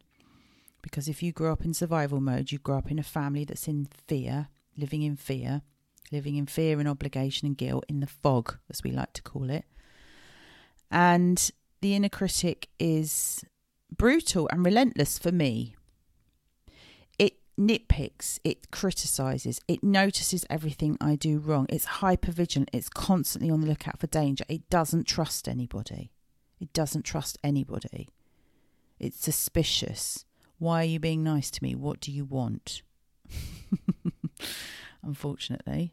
Because 0.82 1.08
if 1.08 1.22
you 1.22 1.32
grow 1.32 1.52
up 1.52 1.64
in 1.64 1.74
survival 1.74 2.20
mode, 2.20 2.52
you 2.52 2.58
grow 2.58 2.78
up 2.78 2.90
in 2.90 2.98
a 2.98 3.02
family 3.02 3.44
that's 3.44 3.68
in 3.68 3.88
fear, 4.06 4.48
living 4.76 5.02
in 5.02 5.16
fear, 5.16 5.62
living 6.10 6.36
in 6.36 6.46
fear 6.46 6.78
and 6.78 6.88
obligation 6.88 7.46
and 7.46 7.56
guilt, 7.56 7.84
in 7.88 8.00
the 8.00 8.06
fog, 8.06 8.56
as 8.70 8.82
we 8.82 8.90
like 8.90 9.12
to 9.14 9.22
call 9.22 9.50
it. 9.50 9.64
And 10.90 11.50
the 11.80 11.94
inner 11.94 12.08
critic 12.08 12.68
is 12.78 13.44
brutal 13.94 14.48
and 14.50 14.64
relentless 14.64 15.18
for 15.18 15.32
me. 15.32 15.76
It 17.60 17.88
nitpicks, 17.88 18.38
it 18.42 18.70
criticizes, 18.70 19.60
it 19.68 19.84
notices 19.84 20.46
everything 20.48 20.96
I 21.00 21.16
do 21.16 21.38
wrong. 21.38 21.66
It's 21.68 21.84
hyper 21.84 22.32
vigilant, 22.32 22.70
it's 22.72 22.88
constantly 22.88 23.50
on 23.50 23.60
the 23.60 23.66
lookout 23.66 23.98
for 24.00 24.06
danger. 24.06 24.44
It 24.48 24.68
doesn't 24.70 25.06
trust 25.06 25.46
anybody. 25.46 26.10
It 26.58 26.72
doesn't 26.72 27.02
trust 27.02 27.38
anybody. 27.44 28.08
It's 28.98 29.20
suspicious. 29.20 30.24
Why 30.58 30.82
are 30.82 30.86
you 30.86 31.00
being 31.00 31.22
nice 31.22 31.50
to 31.52 31.62
me? 31.62 31.74
What 31.74 32.00
do 32.00 32.12
you 32.12 32.24
want? 32.24 32.82
Unfortunately. 35.02 35.92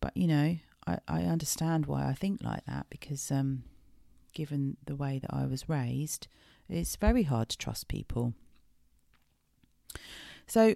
But 0.00 0.16
you 0.16 0.26
know, 0.26 0.56
I, 0.86 0.98
I 1.06 1.22
understand 1.22 1.86
why 1.86 2.06
I 2.06 2.14
think 2.14 2.42
like 2.42 2.64
that 2.66 2.86
because 2.90 3.30
um 3.30 3.64
given 4.34 4.76
the 4.86 4.96
way 4.96 5.18
that 5.18 5.32
I 5.32 5.46
was 5.46 5.68
raised, 5.68 6.28
it's 6.68 6.96
very 6.96 7.24
hard 7.24 7.48
to 7.50 7.58
trust 7.58 7.88
people. 7.88 8.34
So, 10.46 10.74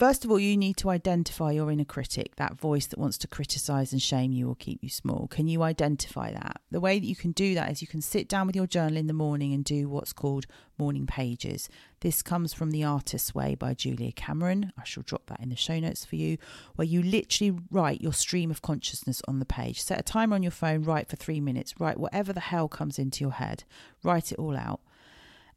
First 0.00 0.24
of 0.24 0.30
all, 0.30 0.40
you 0.40 0.56
need 0.56 0.78
to 0.78 0.88
identify 0.88 1.50
your 1.50 1.70
inner 1.70 1.84
critic, 1.84 2.36
that 2.36 2.58
voice 2.58 2.86
that 2.86 2.98
wants 2.98 3.18
to 3.18 3.28
criticize 3.28 3.92
and 3.92 4.00
shame 4.00 4.32
you 4.32 4.48
or 4.48 4.54
keep 4.54 4.82
you 4.82 4.88
small. 4.88 5.28
Can 5.28 5.46
you 5.46 5.62
identify 5.62 6.32
that? 6.32 6.62
The 6.70 6.80
way 6.80 6.98
that 6.98 7.04
you 7.04 7.14
can 7.14 7.32
do 7.32 7.54
that 7.54 7.70
is 7.70 7.82
you 7.82 7.86
can 7.86 8.00
sit 8.00 8.26
down 8.26 8.46
with 8.46 8.56
your 8.56 8.66
journal 8.66 8.96
in 8.96 9.08
the 9.08 9.12
morning 9.12 9.52
and 9.52 9.62
do 9.62 9.90
what's 9.90 10.14
called 10.14 10.46
morning 10.78 11.06
pages. 11.06 11.68
This 12.00 12.22
comes 12.22 12.54
from 12.54 12.70
The 12.70 12.82
Artist's 12.82 13.34
Way 13.34 13.54
by 13.54 13.74
Julia 13.74 14.10
Cameron. 14.12 14.72
I 14.78 14.84
shall 14.84 15.02
drop 15.02 15.26
that 15.26 15.40
in 15.40 15.50
the 15.50 15.54
show 15.54 15.78
notes 15.78 16.06
for 16.06 16.16
you, 16.16 16.38
where 16.76 16.86
you 16.86 17.02
literally 17.02 17.58
write 17.70 18.00
your 18.00 18.14
stream 18.14 18.50
of 18.50 18.62
consciousness 18.62 19.20
on 19.28 19.38
the 19.38 19.44
page. 19.44 19.82
Set 19.82 20.00
a 20.00 20.02
timer 20.02 20.34
on 20.34 20.42
your 20.42 20.50
phone, 20.50 20.82
write 20.82 21.10
for 21.10 21.16
three 21.16 21.42
minutes, 21.42 21.78
write 21.78 22.00
whatever 22.00 22.32
the 22.32 22.40
hell 22.40 22.68
comes 22.68 22.98
into 22.98 23.22
your 23.22 23.34
head, 23.34 23.64
write 24.02 24.32
it 24.32 24.38
all 24.38 24.56
out. 24.56 24.80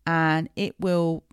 And 0.06 0.50
it 0.58 0.76
will 0.82 1.24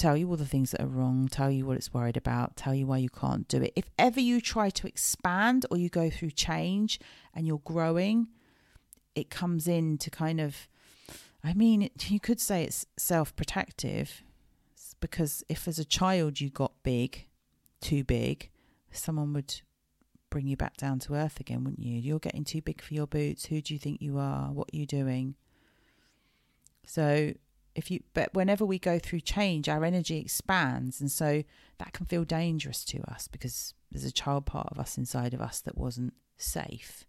tell 0.00 0.16
you 0.16 0.26
all 0.30 0.36
the 0.36 0.46
things 0.46 0.70
that 0.70 0.80
are 0.80 0.86
wrong, 0.86 1.28
tell 1.28 1.50
you 1.50 1.66
what 1.66 1.76
it's 1.76 1.92
worried 1.92 2.16
about, 2.16 2.56
tell 2.56 2.74
you 2.74 2.86
why 2.86 2.96
you 2.96 3.10
can't 3.10 3.46
do 3.48 3.60
it. 3.60 3.72
If 3.76 3.90
ever 3.98 4.18
you 4.18 4.40
try 4.40 4.70
to 4.70 4.86
expand 4.86 5.66
or 5.70 5.76
you 5.76 5.90
go 5.90 6.08
through 6.08 6.30
change 6.30 6.98
and 7.34 7.46
you're 7.46 7.60
growing, 7.64 8.28
it 9.14 9.28
comes 9.28 9.68
in 9.68 9.98
to 9.98 10.08
kind 10.08 10.40
of, 10.40 10.68
I 11.44 11.52
mean, 11.52 11.90
you 12.06 12.18
could 12.18 12.40
say 12.40 12.64
it's 12.64 12.86
self 12.96 13.36
protective 13.36 14.22
because 15.00 15.44
if 15.50 15.68
as 15.68 15.78
a 15.78 15.84
child 15.84 16.40
you 16.40 16.48
got 16.48 16.72
big, 16.82 17.26
too 17.82 18.02
big, 18.02 18.48
someone 18.90 19.34
would 19.34 19.60
bring 20.30 20.46
you 20.46 20.56
back 20.56 20.78
down 20.78 20.98
to 21.00 21.14
earth 21.14 21.40
again, 21.40 21.62
wouldn't 21.62 21.84
you? 21.84 21.98
You're 21.98 22.18
getting 22.18 22.44
too 22.44 22.62
big 22.62 22.80
for 22.80 22.94
your 22.94 23.06
boots. 23.06 23.46
Who 23.46 23.60
do 23.60 23.74
you 23.74 23.80
think 23.80 24.00
you 24.00 24.16
are? 24.16 24.50
What 24.50 24.70
are 24.72 24.76
you 24.76 24.86
doing? 24.86 25.34
So 26.86 27.34
if 27.74 27.90
you 27.90 28.02
but 28.14 28.32
whenever 28.34 28.64
we 28.64 28.78
go 28.78 28.98
through 28.98 29.20
change 29.20 29.68
our 29.68 29.84
energy 29.84 30.18
expands 30.18 31.00
and 31.00 31.10
so 31.10 31.42
that 31.78 31.92
can 31.92 32.06
feel 32.06 32.24
dangerous 32.24 32.84
to 32.84 33.00
us 33.10 33.28
because 33.28 33.74
there's 33.90 34.04
a 34.04 34.12
child 34.12 34.46
part 34.46 34.68
of 34.70 34.78
us 34.78 34.98
inside 34.98 35.34
of 35.34 35.40
us 35.40 35.60
that 35.60 35.76
wasn't 35.76 36.12
safe. 36.36 37.04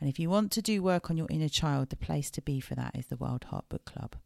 And 0.00 0.08
if 0.08 0.18
you 0.18 0.28
want 0.28 0.50
to 0.52 0.62
do 0.62 0.82
work 0.82 1.10
on 1.10 1.16
your 1.16 1.28
inner 1.30 1.48
child 1.48 1.90
the 1.90 1.96
place 1.96 2.30
to 2.32 2.42
be 2.42 2.60
for 2.60 2.74
that 2.74 2.96
is 2.96 3.06
the 3.06 3.16
wild 3.16 3.44
heart 3.44 3.68
book 3.68 3.84
club 3.84 4.16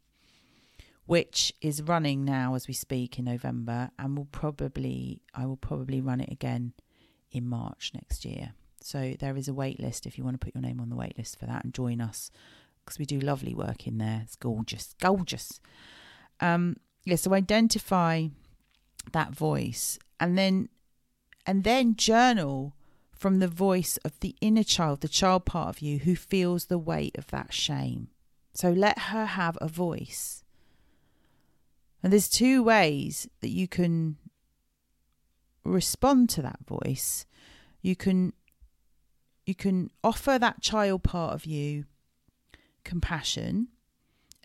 which 1.07 1.53
is 1.61 1.83
running 1.83 2.24
now 2.24 2.55
as 2.55 2.66
we 2.66 2.72
speak 2.72 3.18
in 3.18 3.27
november 3.27 3.90
and 3.98 4.16
will 4.16 4.24
probably 4.24 5.20
i 5.35 5.44
will 5.44 5.59
probably 5.59 6.00
run 6.00 6.18
it 6.18 6.33
again 6.33 6.72
in 7.35 7.46
march 7.46 7.90
next 7.92 8.24
year. 8.24 8.55
So 8.81 9.14
there 9.18 9.37
is 9.37 9.48
a 9.48 9.55
wait 9.55 9.81
list 9.81 10.07
if 10.07 10.16
you 10.16 10.24
want 10.24 10.38
to 10.40 10.44
put 10.44 10.55
your 10.55 10.62
name 10.62 10.81
on 10.81 10.88
the 10.88 10.96
wait 10.96 11.18
list 11.18 11.38
for 11.38 11.46
that 11.46 11.64
and 11.64 11.74
join 11.74 12.00
us 12.00 12.31
because 12.85 12.99
we 12.99 13.07
do 13.07 13.18
lovely 13.18 13.55
work 13.55 13.87
in 13.87 13.99
there. 13.99 14.20
It's 14.25 14.37
gorgeous, 14.37 14.94
gorgeous. 15.01 15.61
Um, 16.40 16.77
yeah, 17.05 17.16
so 17.16 17.35
identify 17.35 18.29
that 19.12 19.35
voice 19.35 19.99
and 20.18 20.38
then 20.38 20.68
and 21.47 21.64
then 21.64 21.94
journal 21.97 22.75
from 23.12 23.38
the 23.38 23.49
voice 23.49 23.97
of 23.99 24.18
the 24.20 24.35
inner 24.40 24.62
child, 24.62 25.01
the 25.01 25.09
child 25.09 25.44
part 25.44 25.68
of 25.68 25.81
you 25.81 25.99
who 25.99 26.16
feels 26.16 26.66
the 26.66 26.79
weight 26.79 27.16
of 27.16 27.27
that 27.29 27.53
shame. 27.53 28.09
So 28.55 28.70
let 28.70 28.99
her 28.99 29.27
have 29.27 29.59
a 29.61 29.68
voice. 29.68 30.42
And 32.03 32.12
there's 32.12 32.29
two 32.29 32.62
ways 32.62 33.29
that 33.40 33.49
you 33.49 33.66
can 33.66 34.16
respond 35.64 36.29
to 36.31 36.42
that 36.42 36.59
voice. 36.66 37.27
You 37.83 37.97
can 37.97 38.33
you 39.47 39.55
can 39.55 39.90
offer 40.03 40.38
that 40.38 40.62
child 40.62 41.03
part 41.03 41.35
of 41.35 41.44
you 41.44 41.85
compassion 42.85 43.68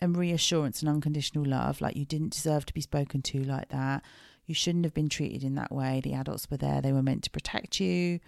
and 0.00 0.16
reassurance 0.16 0.80
and 0.80 0.88
unconditional 0.88 1.44
love, 1.44 1.80
like 1.80 1.96
you 1.96 2.04
didn't 2.04 2.32
deserve 2.32 2.66
to 2.66 2.74
be 2.74 2.80
spoken 2.80 3.22
to 3.22 3.42
like 3.44 3.68
that. 3.68 4.02
You 4.46 4.54
shouldn't 4.54 4.84
have 4.84 4.94
been 4.94 5.08
treated 5.08 5.44
in 5.44 5.54
that 5.56 5.70
way. 5.70 6.00
The 6.02 6.14
adults 6.14 6.50
were 6.50 6.56
there, 6.56 6.80
they 6.80 6.92
were 6.92 7.02
meant 7.02 7.22
to 7.24 7.30
protect 7.30 7.80
you. 7.80 8.20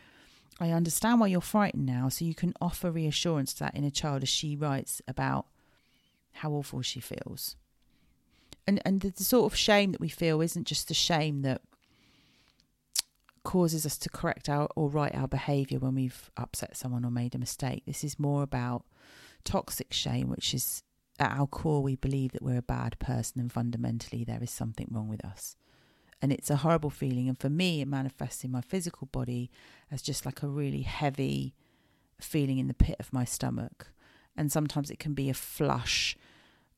I 0.61 0.71
understand 0.71 1.19
why 1.19 1.29
you're 1.29 1.41
frightened 1.41 1.87
now, 1.87 2.09
so 2.09 2.25
you 2.25 2.35
can 2.35 2.55
offer 2.61 2.91
reassurance 2.91 3.55
to 3.55 3.61
that 3.61 3.75
inner 3.75 3.91
child 3.91 4.23
as 4.23 4.29
she 4.29 4.55
writes 4.55 5.01
about 5.09 5.47
how 6.33 6.53
awful 6.53 6.83
she 6.83 7.01
feels. 7.01 7.57
And 8.67 8.81
and 8.85 9.01
the, 9.01 9.11
the 9.11 9.25
sort 9.25 9.51
of 9.51 9.59
shame 9.59 9.93
that 9.93 10.01
we 10.01 10.09
feel 10.09 10.41
isn't 10.41 10.67
just 10.67 10.89
the 10.89 10.95
shame 10.95 11.43
that 11.43 11.63
causes 13.45 13.85
us 13.85 13.99
to 13.99 14.09
correct 14.09 14.49
our 14.49 14.69
or 14.77 14.89
right 14.89 15.15
our 15.15 15.27
behavior 15.27 15.79
when 15.79 15.95
we've 15.95 16.31
upset 16.37 16.77
someone 16.77 17.05
or 17.05 17.11
made 17.11 17.35
a 17.35 17.39
mistake. 17.39 17.83
This 17.87 18.05
is 18.05 18.19
more 18.19 18.43
about 18.43 18.85
toxic 19.45 19.93
shame, 19.93 20.29
which 20.29 20.55
is 20.55 20.83
at 21.19 21.37
our 21.39 21.47
core 21.47 21.83
we 21.83 21.97
believe 21.97 22.33
that 22.33 22.43
we're 22.43 22.59
a 22.59 22.63
bad 22.63 22.99
person 22.99 23.41
and 23.41 23.53
fundamentally 23.53 24.25
there 24.25 24.43
is 24.43 24.51
something 24.51 24.89
wrong 24.91 25.09
with 25.09 25.25
us. 25.25 25.57
And 26.21 26.33
it's 26.33 26.51
a 26.51 26.57
horrible 26.57 26.91
feeling. 26.91 27.29
And 27.29 27.39
for 27.39 27.51
me, 27.51 27.81
it 27.81 27.89
manifests 27.89 28.45
in 28.45 28.53
my 28.53 28.61
physical 28.61 29.09
body 29.11 29.51
as 29.91 30.03
just 30.03 30.25
like 30.25 30.43
a 30.43 30.49
really 30.49 30.83
heavy 30.83 31.55
feeling 32.21 32.59
in 32.59 32.69
the 32.69 32.75
pit 32.75 32.97
of 33.01 33.13
my 33.13 33.25
stomach. 33.25 33.89
And 34.37 34.51
sometimes 34.53 34.91
it 34.91 35.01
can 35.01 35.15
be 35.15 35.29
a 35.29 35.35
flush 35.35 36.17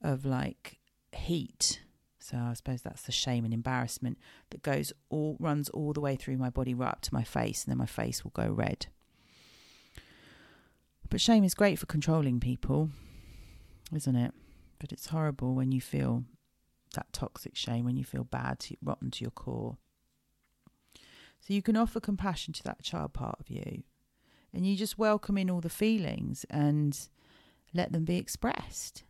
of 0.02 0.24
like 0.24 0.78
heat 1.12 1.80
so 2.24 2.38
I 2.38 2.54
suppose 2.54 2.80
that's 2.80 3.02
the 3.02 3.12
shame 3.12 3.44
and 3.44 3.52
embarrassment 3.52 4.16
that 4.48 4.62
goes 4.62 4.94
all 5.10 5.36
runs 5.38 5.68
all 5.68 5.92
the 5.92 6.00
way 6.00 6.16
through 6.16 6.38
my 6.38 6.48
body 6.48 6.72
right 6.72 6.88
up 6.88 7.02
to 7.02 7.12
my 7.12 7.22
face 7.22 7.64
and 7.64 7.70
then 7.70 7.76
my 7.76 7.84
face 7.84 8.24
will 8.24 8.30
go 8.30 8.48
red. 8.48 8.86
But 11.10 11.20
shame 11.20 11.44
is 11.44 11.54
great 11.54 11.78
for 11.78 11.86
controlling 11.86 12.40
people, 12.40 12.90
isn't 13.94 14.16
it? 14.16 14.32
But 14.78 14.92
it's 14.92 15.08
horrible 15.08 15.54
when 15.54 15.72
you 15.72 15.80
feel 15.80 16.24
that 16.94 17.12
toxic 17.12 17.56
shame, 17.56 17.84
when 17.84 17.96
you 17.96 18.04
feel 18.04 18.24
bad, 18.24 18.64
rotten 18.82 19.10
to 19.12 19.24
your 19.24 19.30
core. 19.30 19.76
So 21.40 21.52
you 21.52 21.62
can 21.62 21.76
offer 21.76 22.00
compassion 22.00 22.54
to 22.54 22.62
that 22.64 22.82
child 22.82 23.12
part 23.12 23.36
of 23.38 23.50
you 23.50 23.82
and 24.52 24.66
you 24.66 24.76
just 24.76 24.98
welcome 24.98 25.36
in 25.36 25.50
all 25.50 25.60
the 25.60 25.68
feelings 25.68 26.46
and 26.48 27.08
let 27.74 27.92
them 27.92 28.04
be 28.04 28.16
expressed 28.16 29.04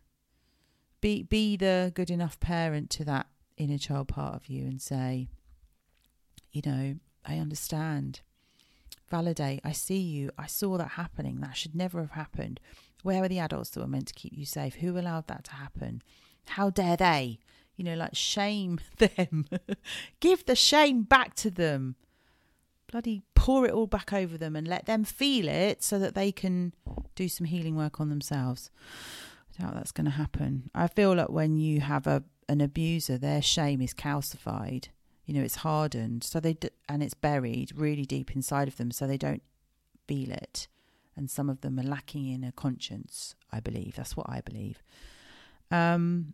be 1.05 1.21
be 1.21 1.55
the 1.55 1.91
good 1.93 2.09
enough 2.09 2.39
parent 2.39 2.89
to 2.89 3.05
that 3.05 3.27
inner 3.57 3.77
child 3.77 4.07
part 4.07 4.33
of 4.33 4.47
you 4.47 4.63
and 4.63 4.81
say, 4.81 5.27
you 6.51 6.63
know, 6.65 6.95
I 7.23 7.37
understand. 7.37 8.21
Validate. 9.09 9.61
I 9.63 9.71
see 9.71 9.99
you. 9.99 10.31
I 10.37 10.47
saw 10.47 10.77
that 10.77 10.91
happening. 10.91 11.39
That 11.41 11.55
should 11.55 11.75
never 11.75 11.99
have 12.01 12.11
happened. 12.11 12.59
Where 13.03 13.23
are 13.23 13.27
the 13.27 13.39
adults 13.39 13.69
that 13.71 13.81
were 13.81 13.87
meant 13.87 14.07
to 14.07 14.13
keep 14.13 14.33
you 14.35 14.45
safe? 14.45 14.75
Who 14.75 14.97
allowed 14.97 15.27
that 15.27 15.43
to 15.45 15.51
happen? 15.53 16.01
How 16.47 16.69
dare 16.69 16.97
they? 16.97 17.39
You 17.75 17.83
know, 17.83 17.95
like 17.95 18.15
shame 18.15 18.79
them. 18.97 19.45
Give 20.19 20.43
the 20.45 20.55
shame 20.55 21.03
back 21.03 21.35
to 21.35 21.51
them. 21.51 21.95
Bloody 22.91 23.23
pour 23.33 23.65
it 23.65 23.71
all 23.71 23.87
back 23.87 24.13
over 24.13 24.37
them 24.37 24.55
and 24.55 24.67
let 24.67 24.85
them 24.85 25.03
feel 25.03 25.47
it 25.47 25.83
so 25.83 25.99
that 25.99 26.15
they 26.15 26.31
can 26.31 26.73
do 27.15 27.27
some 27.27 27.45
healing 27.45 27.75
work 27.75 27.99
on 27.99 28.09
themselves 28.09 28.69
I 29.57 29.63
doubt 29.63 29.75
that's 29.75 29.91
going 29.91 30.05
to 30.05 30.11
happen. 30.11 30.69
I 30.73 30.87
feel 30.87 31.13
like 31.15 31.29
when 31.29 31.57
you 31.57 31.81
have 31.81 32.07
a 32.07 32.23
an 32.47 32.61
abuser, 32.61 33.17
their 33.17 33.41
shame 33.41 33.81
is 33.81 33.93
calcified. 33.93 34.89
You 35.25 35.33
know, 35.33 35.41
it's 35.41 35.57
hardened, 35.57 36.23
so 36.23 36.39
they 36.39 36.53
d- 36.53 36.69
and 36.87 37.01
it's 37.01 37.13
buried 37.13 37.71
really 37.75 38.05
deep 38.05 38.35
inside 38.35 38.67
of 38.67 38.77
them, 38.77 38.91
so 38.91 39.07
they 39.07 39.17
don't 39.17 39.43
feel 40.07 40.31
it. 40.31 40.67
And 41.15 41.29
some 41.29 41.49
of 41.49 41.61
them 41.61 41.79
are 41.79 41.83
lacking 41.83 42.27
in 42.27 42.43
a 42.43 42.51
conscience. 42.51 43.35
I 43.51 43.59
believe 43.59 43.95
that's 43.95 44.15
what 44.15 44.29
I 44.29 44.41
believe. 44.41 44.83
Um, 45.71 46.33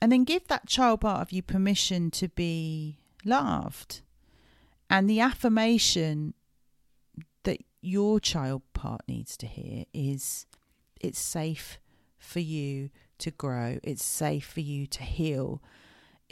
and 0.00 0.12
then 0.12 0.24
give 0.24 0.46
that 0.48 0.66
child 0.66 1.00
part 1.00 1.20
of 1.22 1.32
you 1.32 1.42
permission 1.42 2.10
to 2.12 2.28
be 2.28 2.98
loved, 3.24 4.02
and 4.88 5.08
the 5.08 5.20
affirmation 5.20 6.34
that 7.42 7.58
your 7.80 8.20
child 8.20 8.62
part 8.74 9.00
needs 9.08 9.36
to 9.38 9.46
hear 9.46 9.84
is 9.92 10.46
it's 11.00 11.18
safe 11.18 11.78
for 12.18 12.40
you 12.40 12.90
to 13.18 13.30
grow. 13.32 13.78
It's 13.82 14.04
safe 14.04 14.46
for 14.46 14.60
you 14.60 14.86
to 14.86 15.02
heal. 15.02 15.60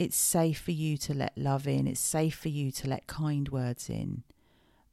It's 0.01 0.17
safe 0.17 0.59
for 0.59 0.71
you 0.71 0.97
to 0.97 1.13
let 1.13 1.37
love 1.37 1.67
in. 1.67 1.85
It's 1.85 1.99
safe 1.99 2.33
for 2.33 2.49
you 2.49 2.71
to 2.71 2.89
let 2.89 3.05
kind 3.05 3.47
words 3.49 3.87
in. 3.87 4.23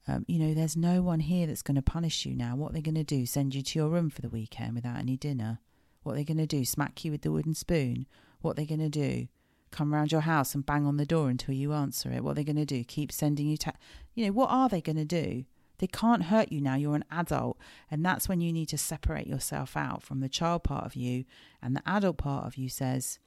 Um, 0.07 0.27
you 0.29 0.39
know, 0.39 0.53
there's 0.53 0.77
no 0.77 1.01
one 1.01 1.21
here 1.21 1.47
that's 1.47 1.63
going 1.63 1.77
to 1.77 1.83
punish 1.83 2.27
you 2.27 2.35
now. 2.35 2.57
What 2.57 2.73
are 2.73 2.75
they 2.75 2.83
going 2.83 2.95
to 2.95 3.05
do? 3.05 3.25
Send 3.25 3.55
you 3.55 3.63
to 3.63 3.79
your 3.79 3.89
room 3.89 4.11
for 4.11 4.21
the 4.21 4.29
weekend 4.29 4.75
without 4.75 4.99
any 4.99 5.17
dinner? 5.17 5.61
What 6.03 6.13
are 6.13 6.17
they 6.17 6.25
going 6.25 6.37
to 6.37 6.47
do? 6.47 6.63
Smack 6.63 7.07
you 7.07 7.11
with 7.11 7.23
the 7.23 7.33
wooden 7.33 7.55
spoon? 7.55 8.07
What 8.43 8.51
are 8.51 8.55
they 8.57 8.67
going 8.67 8.81
to 8.81 8.91
do? 8.91 9.29
Come 9.71 9.95
round 9.95 10.13
your 10.13 10.21
house 10.21 10.55
and 10.55 10.67
bang 10.67 10.85
on 10.85 10.99
the 10.99 11.07
door 11.07 11.31
until 11.31 11.55
you 11.55 11.73
answer 11.73 12.13
it? 12.13 12.23
What 12.23 12.33
are 12.33 12.35
they 12.35 12.45
going 12.45 12.57
to 12.57 12.67
do? 12.67 12.85
Keep 12.85 13.11
sending 13.11 13.47
you 13.47 13.57
ta- 13.57 13.73
You 14.15 14.27
know, 14.27 14.33
what 14.33 14.51
are 14.51 14.69
they 14.69 14.83
going 14.83 14.97
to 14.97 15.07
do? 15.07 15.47
They 15.79 15.87
can't 15.87 16.25
hurt 16.25 16.53
you 16.53 16.61
now. 16.61 16.75
You're 16.75 16.97
an 16.97 17.05
adult. 17.11 17.57
And 17.91 18.05
that's 18.05 18.29
when 18.29 18.43
you 18.43 18.53
need 18.53 18.69
to 18.69 18.79
separate 18.79 19.27
yourself 19.27 19.75
out 19.75 20.03
from 20.03 20.21
the 20.21 20.29
child 20.29 20.65
part 20.65 20.85
of 20.85 20.97
you. 20.97 21.25
And 21.63 21.75
the 21.75 21.89
adult 21.89 22.19
part 22.19 22.45
of 22.45 22.59
you 22.59 22.69
says, 22.69 23.19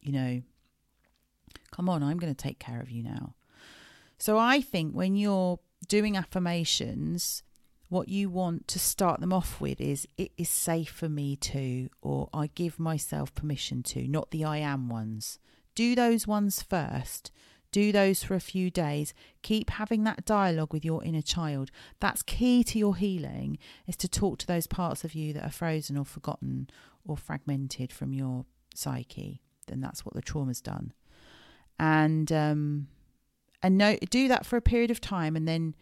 you 0.00 0.12
know, 0.12 0.42
come 1.70 1.88
on, 1.88 2.02
I'm 2.02 2.18
going 2.18 2.34
to 2.34 2.42
take 2.42 2.58
care 2.58 2.80
of 2.80 2.90
you 2.90 3.02
now. 3.02 3.34
So 4.18 4.38
I 4.38 4.60
think 4.60 4.94
when 4.94 5.16
you're 5.16 5.58
doing 5.88 6.16
affirmations, 6.16 7.42
what 7.88 8.08
you 8.08 8.30
want 8.30 8.66
to 8.68 8.78
start 8.78 9.20
them 9.20 9.32
off 9.32 9.60
with 9.60 9.80
is 9.80 10.08
it 10.16 10.32
is 10.36 10.48
safe 10.48 10.90
for 10.90 11.08
me 11.08 11.36
to, 11.36 11.88
or 12.02 12.28
I 12.32 12.48
give 12.48 12.78
myself 12.78 13.34
permission 13.34 13.82
to, 13.84 14.08
not 14.08 14.30
the 14.30 14.44
I 14.44 14.58
am 14.58 14.88
ones. 14.88 15.38
Do 15.74 15.94
those 15.94 16.26
ones 16.26 16.62
first 16.62 17.30
do 17.76 17.92
those 17.92 18.22
for 18.22 18.34
a 18.34 18.40
few 18.40 18.70
days. 18.70 19.12
Keep 19.42 19.68
having 19.68 20.04
that 20.04 20.24
dialogue 20.24 20.72
with 20.72 20.82
your 20.82 21.04
inner 21.04 21.20
child. 21.20 21.70
That's 22.00 22.22
key 22.22 22.64
to 22.64 22.78
your 22.78 22.96
healing 22.96 23.58
is 23.86 23.96
to 23.98 24.08
talk 24.08 24.38
to 24.38 24.46
those 24.46 24.66
parts 24.66 25.04
of 25.04 25.14
you 25.14 25.34
that 25.34 25.44
are 25.44 25.50
frozen 25.50 25.98
or 25.98 26.06
forgotten 26.06 26.70
or 27.04 27.18
fragmented 27.18 27.92
from 27.92 28.14
your 28.14 28.46
psyche. 28.74 29.42
Then 29.66 29.82
that's 29.82 30.06
what 30.06 30.14
the 30.14 30.22
trauma's 30.22 30.62
done. 30.62 30.94
And 31.78 32.30
um 32.32 32.88
and 33.62 33.76
no 33.76 33.96
do 34.10 34.28
that 34.28 34.46
for 34.46 34.56
a 34.56 34.62
period 34.62 34.90
of 34.90 35.00
time 35.00 35.36
and 35.36 35.46
then 35.46 35.74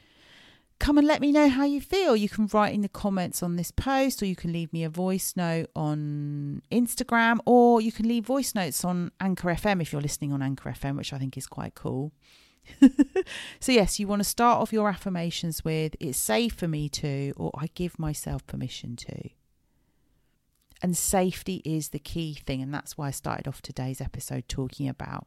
come 0.79 0.99
and 0.99 1.07
let 1.07 1.21
me 1.21 1.33
know 1.33 1.49
how 1.49 1.65
you 1.65 1.81
feel. 1.81 2.17
You 2.17 2.29
can 2.29 2.49
write 2.53 2.75
in 2.75 2.81
the 2.81 2.89
comments 2.89 3.43
on 3.43 3.57
this 3.57 3.71
post, 3.71 4.23
or 4.23 4.27
you 4.27 4.37
can 4.37 4.53
leave 4.53 4.73
me 4.73 4.85
a 4.85 4.91
voice 4.91 5.35
note 5.37 5.71
on 5.75 6.63
Instagram, 6.71 7.39
or 7.47 7.81
you 7.81 7.93
can 7.93 8.09
leave 8.09 8.27
voice 8.27 8.55
notes 8.55 8.85
on 8.85 9.13
Anchor 9.21 9.49
FM 9.49 9.81
if 9.81 9.93
you're 9.93 10.03
listening 10.03 10.33
on 10.33 10.43
Anchor 10.43 10.71
FM, 10.71 10.97
which 10.97 11.13
I 11.13 11.19
think 11.19 11.37
is 11.37 11.47
quite 11.47 11.75
cool. 11.75 12.13
so, 13.61 13.73
yes, 13.73 13.99
you 13.99 14.07
want 14.07 14.21
to 14.21 14.29
start 14.29 14.61
off 14.61 14.73
your 14.73 14.89
affirmations 14.89 15.65
with 15.65 15.97
it's 16.01 16.19
safe 16.19 16.55
for 16.55 16.69
me 16.69 16.89
to, 16.89 17.33
or 17.37 17.51
I 17.59 17.69
give 17.75 17.99
myself 17.99 18.47
permission 18.47 18.97
to. 18.97 19.31
And 20.83 20.97
safety 20.97 21.63
is 21.65 21.91
the 21.91 21.99
key 21.99 22.35
thing. 22.35 22.61
And 22.61 22.75
that's 22.75 22.99
why 22.99 23.09
I 23.09 23.11
started 23.11 23.49
off 23.49 23.63
today's 23.63 24.01
episode 24.01 24.45
talking 24.49 24.89
about 24.89 25.27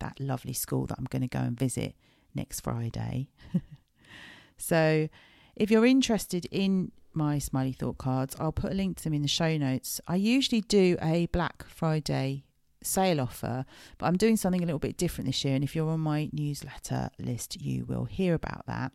that 0.00 0.18
lovely 0.20 0.52
school 0.52 0.86
that 0.86 0.98
I'm 0.98 1.06
going 1.06 1.22
to 1.22 1.28
go 1.28 1.40
and 1.40 1.58
visit 1.58 1.94
next 2.34 2.60
Friday. 2.60 3.28
So 4.58 5.08
if 5.56 5.70
you're 5.70 5.86
interested 5.86 6.46
in 6.50 6.92
my 7.14 7.38
smiley 7.38 7.72
thought 7.72 7.98
cards, 7.98 8.36
I'll 8.38 8.52
put 8.52 8.72
a 8.72 8.74
link 8.74 8.98
to 8.98 9.04
them 9.04 9.14
in 9.14 9.22
the 9.22 9.28
show 9.28 9.56
notes. 9.56 10.00
I 10.06 10.16
usually 10.16 10.60
do 10.60 10.98
a 11.00 11.26
Black 11.26 11.64
Friday 11.64 12.44
sale 12.82 13.20
offer, 13.20 13.64
but 13.96 14.06
I'm 14.06 14.16
doing 14.16 14.36
something 14.36 14.62
a 14.62 14.66
little 14.66 14.78
bit 14.78 14.96
different 14.96 15.26
this 15.26 15.44
year. 15.44 15.54
And 15.54 15.64
if 15.64 15.74
you're 15.74 15.88
on 15.88 16.00
my 16.00 16.28
newsletter 16.32 17.10
list, 17.18 17.60
you 17.62 17.86
will 17.86 18.04
hear 18.04 18.34
about 18.34 18.66
that. 18.66 18.92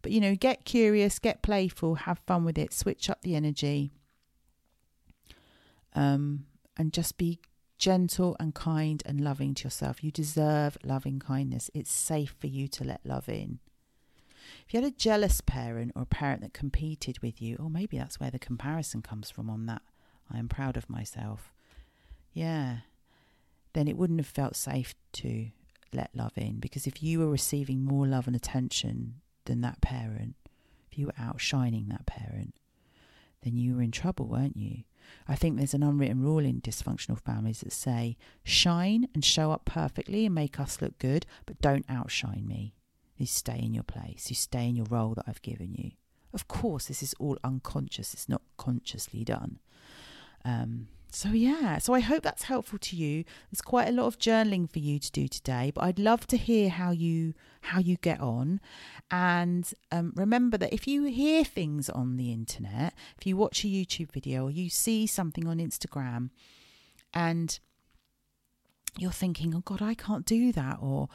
But 0.00 0.12
you 0.12 0.20
know, 0.20 0.34
get 0.34 0.64
curious, 0.64 1.18
get 1.18 1.42
playful, 1.42 1.96
have 1.96 2.20
fun 2.26 2.44
with 2.44 2.56
it, 2.56 2.72
switch 2.72 3.10
up 3.10 3.22
the 3.22 3.34
energy, 3.34 3.92
um, 5.94 6.46
and 6.76 6.92
just 6.92 7.18
be 7.18 7.40
gentle 7.82 8.36
and 8.38 8.54
kind 8.54 9.02
and 9.04 9.20
loving 9.20 9.54
to 9.54 9.64
yourself. 9.64 10.04
You 10.04 10.12
deserve 10.12 10.78
loving 10.84 11.18
kindness. 11.18 11.68
It's 11.74 11.90
safe 11.90 12.32
for 12.38 12.46
you 12.46 12.68
to 12.68 12.84
let 12.84 13.00
love 13.04 13.28
in. 13.28 13.58
If 14.64 14.72
you 14.72 14.80
had 14.80 14.92
a 14.92 14.96
jealous 14.96 15.40
parent 15.40 15.90
or 15.96 16.02
a 16.02 16.06
parent 16.06 16.42
that 16.42 16.52
competed 16.52 17.18
with 17.22 17.42
you, 17.42 17.56
or 17.58 17.68
maybe 17.68 17.98
that's 17.98 18.20
where 18.20 18.30
the 18.30 18.38
comparison 18.38 19.02
comes 19.02 19.30
from 19.30 19.50
on 19.50 19.66
that, 19.66 19.82
I 20.32 20.38
am 20.38 20.48
proud 20.48 20.76
of 20.76 20.88
myself. 20.88 21.52
Yeah, 22.32 22.78
then 23.72 23.88
it 23.88 23.96
wouldn't 23.96 24.20
have 24.20 24.28
felt 24.28 24.54
safe 24.54 24.94
to 25.14 25.48
let 25.92 26.14
love 26.14 26.34
in 26.36 26.60
because 26.60 26.86
if 26.86 27.02
you 27.02 27.18
were 27.18 27.28
receiving 27.28 27.84
more 27.84 28.06
love 28.06 28.28
and 28.28 28.36
attention 28.36 29.14
than 29.46 29.60
that 29.62 29.80
parent, 29.80 30.36
if 30.88 30.96
you 30.96 31.06
were 31.06 31.14
outshining 31.18 31.88
that 31.88 32.06
parent, 32.06 32.54
then 33.42 33.56
you 33.56 33.74
were 33.74 33.82
in 33.82 33.90
trouble, 33.90 34.28
weren't 34.28 34.56
you? 34.56 34.84
I 35.28 35.34
think 35.34 35.56
there's 35.56 35.74
an 35.74 35.82
unwritten 35.82 36.22
rule 36.22 36.44
in 36.44 36.60
dysfunctional 36.60 37.18
families 37.20 37.60
that 37.60 37.72
say 37.72 38.16
shine 38.44 39.08
and 39.14 39.24
show 39.24 39.50
up 39.50 39.64
perfectly 39.64 40.26
and 40.26 40.34
make 40.34 40.58
us 40.58 40.80
look 40.82 40.98
good, 40.98 41.26
but 41.46 41.60
don't 41.60 41.86
outshine 41.88 42.44
me. 42.46 42.74
You 43.16 43.26
stay 43.26 43.58
in 43.62 43.74
your 43.74 43.84
place, 43.84 44.30
you 44.30 44.36
stay 44.36 44.68
in 44.68 44.76
your 44.76 44.86
role 44.86 45.14
that 45.14 45.24
I've 45.28 45.42
given 45.42 45.74
you. 45.74 45.92
Of 46.34 46.48
course, 46.48 46.86
this 46.86 47.02
is 47.02 47.14
all 47.18 47.38
unconscious, 47.44 48.14
it's 48.14 48.28
not 48.28 48.42
consciously 48.56 49.24
done. 49.24 49.58
Um, 50.44 50.88
so 51.14 51.28
yeah, 51.28 51.76
so 51.76 51.92
I 51.92 52.00
hope 52.00 52.22
that's 52.22 52.44
helpful 52.44 52.78
to 52.78 52.96
you. 52.96 53.24
There's 53.50 53.60
quite 53.60 53.88
a 53.88 53.92
lot 53.92 54.06
of 54.06 54.18
journaling 54.18 54.70
for 54.70 54.78
you 54.78 54.98
to 54.98 55.12
do 55.12 55.28
today, 55.28 55.70
but 55.74 55.84
I'd 55.84 55.98
love 55.98 56.26
to 56.28 56.38
hear 56.38 56.70
how 56.70 56.90
you 56.90 57.34
how 57.60 57.80
you 57.80 57.98
get 57.98 58.18
on. 58.18 58.60
And 59.10 59.70
um, 59.90 60.14
remember 60.16 60.56
that 60.56 60.72
if 60.72 60.88
you 60.88 61.04
hear 61.04 61.44
things 61.44 61.90
on 61.90 62.16
the 62.16 62.32
internet, 62.32 62.94
if 63.18 63.26
you 63.26 63.36
watch 63.36 63.62
a 63.62 63.68
YouTube 63.68 64.10
video 64.10 64.44
or 64.44 64.50
you 64.50 64.70
see 64.70 65.06
something 65.06 65.46
on 65.46 65.58
Instagram, 65.58 66.30
and 67.12 67.60
you're 68.96 69.12
thinking, 69.12 69.54
"Oh 69.54 69.62
God, 69.66 69.82
I 69.82 69.92
can't 69.92 70.24
do 70.24 70.50
that," 70.52 70.78
or 70.80 71.10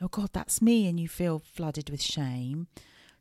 "Oh 0.00 0.08
God, 0.08 0.30
that's 0.32 0.62
me," 0.62 0.88
and 0.88 0.98
you 0.98 1.08
feel 1.08 1.38
flooded 1.38 1.90
with 1.90 2.00
shame, 2.00 2.68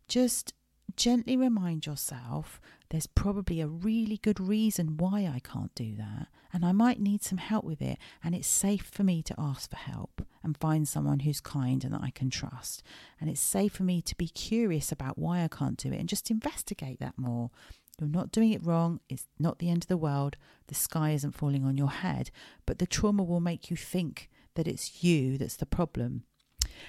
just 0.07 0.53
gently 0.95 1.35
remind 1.35 1.85
yourself 1.85 2.61
there's 2.91 3.07
probably 3.07 3.61
a 3.61 3.67
really 3.67 4.17
good 4.17 4.39
reason 4.39 4.97
why 4.97 5.21
I 5.21 5.39
can't 5.39 5.73
do 5.75 5.95
that, 5.95 6.27
and 6.51 6.65
I 6.65 6.73
might 6.73 6.99
need 6.99 7.23
some 7.23 7.37
help 7.37 7.63
with 7.63 7.81
it. 7.81 7.97
And 8.21 8.35
it's 8.35 8.49
safe 8.49 8.83
for 8.83 9.03
me 9.03 9.23
to 9.23 9.35
ask 9.37 9.69
for 9.69 9.77
help 9.77 10.21
and 10.43 10.57
find 10.57 10.85
someone 10.85 11.21
who's 11.21 11.39
kind 11.39 11.85
and 11.85 11.93
that 11.93 12.01
I 12.03 12.09
can 12.09 12.29
trust. 12.29 12.83
And 13.19 13.29
it's 13.29 13.39
safe 13.39 13.71
for 13.71 13.83
me 13.83 14.01
to 14.01 14.15
be 14.17 14.27
curious 14.27 14.91
about 14.91 15.17
why 15.17 15.41
I 15.41 15.47
can't 15.47 15.77
do 15.77 15.93
it 15.93 15.99
and 15.99 16.09
just 16.09 16.29
investigate 16.29 16.99
that 16.99 17.17
more. 17.17 17.49
You're 17.97 18.09
not 18.09 18.33
doing 18.33 18.51
it 18.51 18.65
wrong. 18.65 18.99
It's 19.07 19.25
not 19.39 19.59
the 19.59 19.69
end 19.69 19.85
of 19.85 19.87
the 19.87 19.95
world. 19.95 20.35
The 20.67 20.75
sky 20.75 21.11
isn't 21.11 21.35
falling 21.35 21.63
on 21.63 21.77
your 21.77 21.91
head, 21.91 22.29
but 22.65 22.79
the 22.79 22.87
trauma 22.87 23.23
will 23.23 23.39
make 23.39 23.69
you 23.69 23.77
think 23.77 24.29
that 24.55 24.67
it's 24.67 25.01
you 25.01 25.37
that's 25.37 25.55
the 25.55 25.65
problem. 25.65 26.23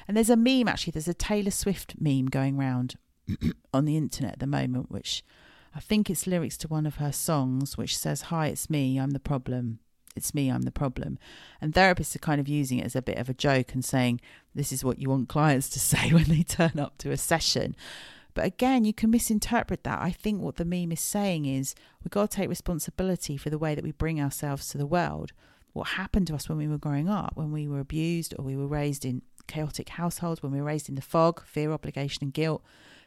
And 0.08 0.16
there's 0.16 0.30
a 0.30 0.36
meme 0.36 0.66
actually, 0.66 0.92
there's 0.92 1.06
a 1.06 1.14
Taylor 1.14 1.52
Swift 1.52 1.94
meme 2.00 2.26
going 2.26 2.58
around 2.58 2.96
on 3.72 3.84
the 3.84 3.96
internet 3.96 4.32
at 4.32 4.38
the 4.40 4.48
moment, 4.48 4.90
which 4.90 5.22
I 5.74 5.80
think 5.80 6.10
it's 6.10 6.26
lyrics 6.26 6.56
to 6.58 6.68
one 6.68 6.86
of 6.86 6.96
her 6.96 7.12
songs, 7.12 7.78
which 7.78 7.96
says, 7.96 8.22
Hi, 8.22 8.48
it's 8.48 8.68
me, 8.68 8.98
I'm 8.98 9.10
the 9.10 9.20
problem. 9.20 9.78
It's 10.14 10.34
me, 10.34 10.50
I'm 10.50 10.62
the 10.62 10.70
problem. 10.70 11.18
And 11.60 11.72
therapists 11.72 12.14
are 12.14 12.20
kind 12.20 12.40
of 12.40 12.48
using 12.48 12.78
it 12.78 12.86
as 12.86 12.94
a 12.94 13.00
bit 13.02 13.16
of 13.16 13.30
a 13.30 13.34
joke 13.34 13.72
and 13.72 13.84
saying, 13.84 14.20
This 14.54 14.72
is 14.72 14.84
what 14.84 14.98
you 14.98 15.08
want 15.08 15.28
clients 15.28 15.70
to 15.70 15.80
say 15.80 16.12
when 16.12 16.24
they 16.24 16.42
turn 16.42 16.78
up 16.78 16.98
to 16.98 17.10
a 17.10 17.16
session. 17.16 17.74
But 18.34 18.46
again, 18.46 18.84
you 18.84 18.92
can 18.92 19.10
misinterpret 19.10 19.84
that. 19.84 20.00
I 20.00 20.10
think 20.10 20.40
what 20.40 20.56
the 20.56 20.64
meme 20.64 20.92
is 20.92 21.00
saying 21.00 21.44
is 21.44 21.74
we've 22.02 22.10
got 22.10 22.30
to 22.30 22.36
take 22.36 22.48
responsibility 22.48 23.36
for 23.36 23.50
the 23.50 23.58
way 23.58 23.74
that 23.74 23.84
we 23.84 23.92
bring 23.92 24.20
ourselves 24.20 24.68
to 24.68 24.78
the 24.78 24.86
world. 24.86 25.32
What 25.74 25.88
happened 25.88 26.26
to 26.28 26.34
us 26.34 26.48
when 26.48 26.58
we 26.58 26.68
were 26.68 26.78
growing 26.78 27.08
up, 27.08 27.32
when 27.34 27.52
we 27.52 27.66
were 27.66 27.80
abused 27.80 28.34
or 28.38 28.44
we 28.44 28.56
were 28.56 28.66
raised 28.66 29.04
in 29.04 29.22
chaotic 29.46 29.90
households, 29.90 30.42
when 30.42 30.52
we 30.52 30.60
were 30.60 30.66
raised 30.66 30.88
in 30.88 30.94
the 30.94 31.02
fog, 31.02 31.44
fear, 31.44 31.72
obligation, 31.72 32.24
and 32.24 32.32
guilt, 32.32 32.62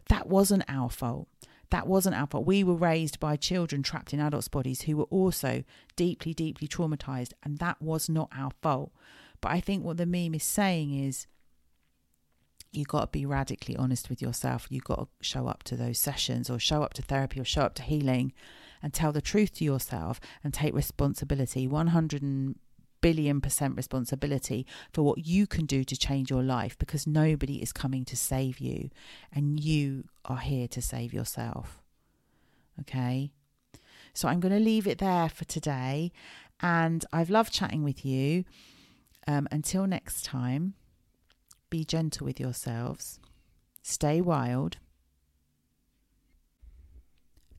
that 0.10 0.28
wasn't 0.28 0.64
our 0.68 0.90
fault. 0.90 1.28
That 1.70 1.88
wasn't 1.88 2.16
our 2.16 2.28
fault. 2.28 2.46
We 2.46 2.64
were 2.64 2.76
raised 2.76 3.20
by 3.20 3.36
children 3.36 3.84
trapped 3.84 4.14
in 4.14 4.20
adults' 4.20 4.48
bodies 4.48 4.82
who 4.82 4.98
were 4.98 5.06
also 5.06 5.64
deeply, 5.96 6.34
deeply 6.34 6.68
traumatized, 6.68 7.34
and 7.44 7.58
that 7.60 7.82
was 7.82 8.10
not 8.10 8.30
our 8.36 8.52
fault. 8.62 8.92
But 9.42 9.52
I 9.52 9.60
think 9.60 9.84
what 9.84 9.98
the 9.98 10.06
meme 10.06 10.36
is 10.36 10.44
saying 10.44 10.94
is 10.94 11.28
you've 12.72 12.88
got 12.88 13.02
to 13.02 13.08
be 13.20 13.26
radically 13.26 13.76
honest 13.76 14.10
with 14.10 14.22
yourself. 14.22 14.68
You've 14.70 14.84
got 14.84 15.00
to 15.00 15.08
show 15.22 15.48
up 15.48 15.64
to 15.64 15.76
those 15.76 16.00
sessions 16.00 16.50
or 16.50 16.60
show 16.60 16.84
up 16.84 16.94
to 16.94 17.02
therapy 17.02 17.40
or 17.40 17.46
show 17.46 17.62
up 17.62 17.76
to 17.76 17.84
healing 17.84 18.34
and 18.82 18.94
tell 18.94 19.12
the 19.12 19.22
truth 19.22 19.54
to 19.56 19.66
yourself 19.66 20.20
and 20.44 20.54
take 20.54 20.74
responsibility 20.74 21.68
100 21.68 22.56
billion 23.06 23.40
percent 23.40 23.78
responsibility 23.78 24.66
for 24.92 25.04
what 25.04 25.28
you 25.28 25.46
can 25.46 25.68
do 25.68 25.84
to 25.84 25.96
change 25.96 26.32
your 26.32 26.42
life 26.42 26.76
because 26.80 27.06
nobody 27.06 27.62
is 27.62 27.72
coming 27.72 28.04
to 28.04 28.18
save 28.18 28.58
you 28.58 28.90
and 29.32 29.60
you 29.60 30.06
are 30.26 30.40
here 30.40 30.68
to 30.68 30.82
save 30.82 31.14
yourself. 31.14 31.84
Okay? 32.82 33.30
So 34.16 34.28
I'm 34.28 34.40
going 34.40 34.56
to 34.56 34.60
leave 34.60 34.88
it 34.88 34.98
there 34.98 35.30
for 35.30 35.46
today. 35.46 36.12
And 36.62 37.06
I've 37.14 37.30
loved 37.30 37.54
chatting 37.54 37.84
with 37.84 38.04
you. 38.04 38.44
Um, 39.28 39.48
until 39.52 39.86
next 39.86 40.26
time, 40.26 40.74
be 41.70 41.86
gentle 41.86 42.26
with 42.26 42.40
yourselves, 42.40 43.20
stay 43.84 44.20
wild, 44.20 44.78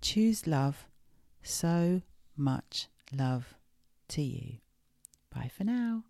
choose 0.00 0.48
love, 0.48 0.86
so 1.42 2.02
much 2.36 2.88
love 3.12 3.54
to 4.08 4.22
you. 4.22 4.58
Bye 5.36 5.50
for 5.54 5.64
now. 5.64 6.04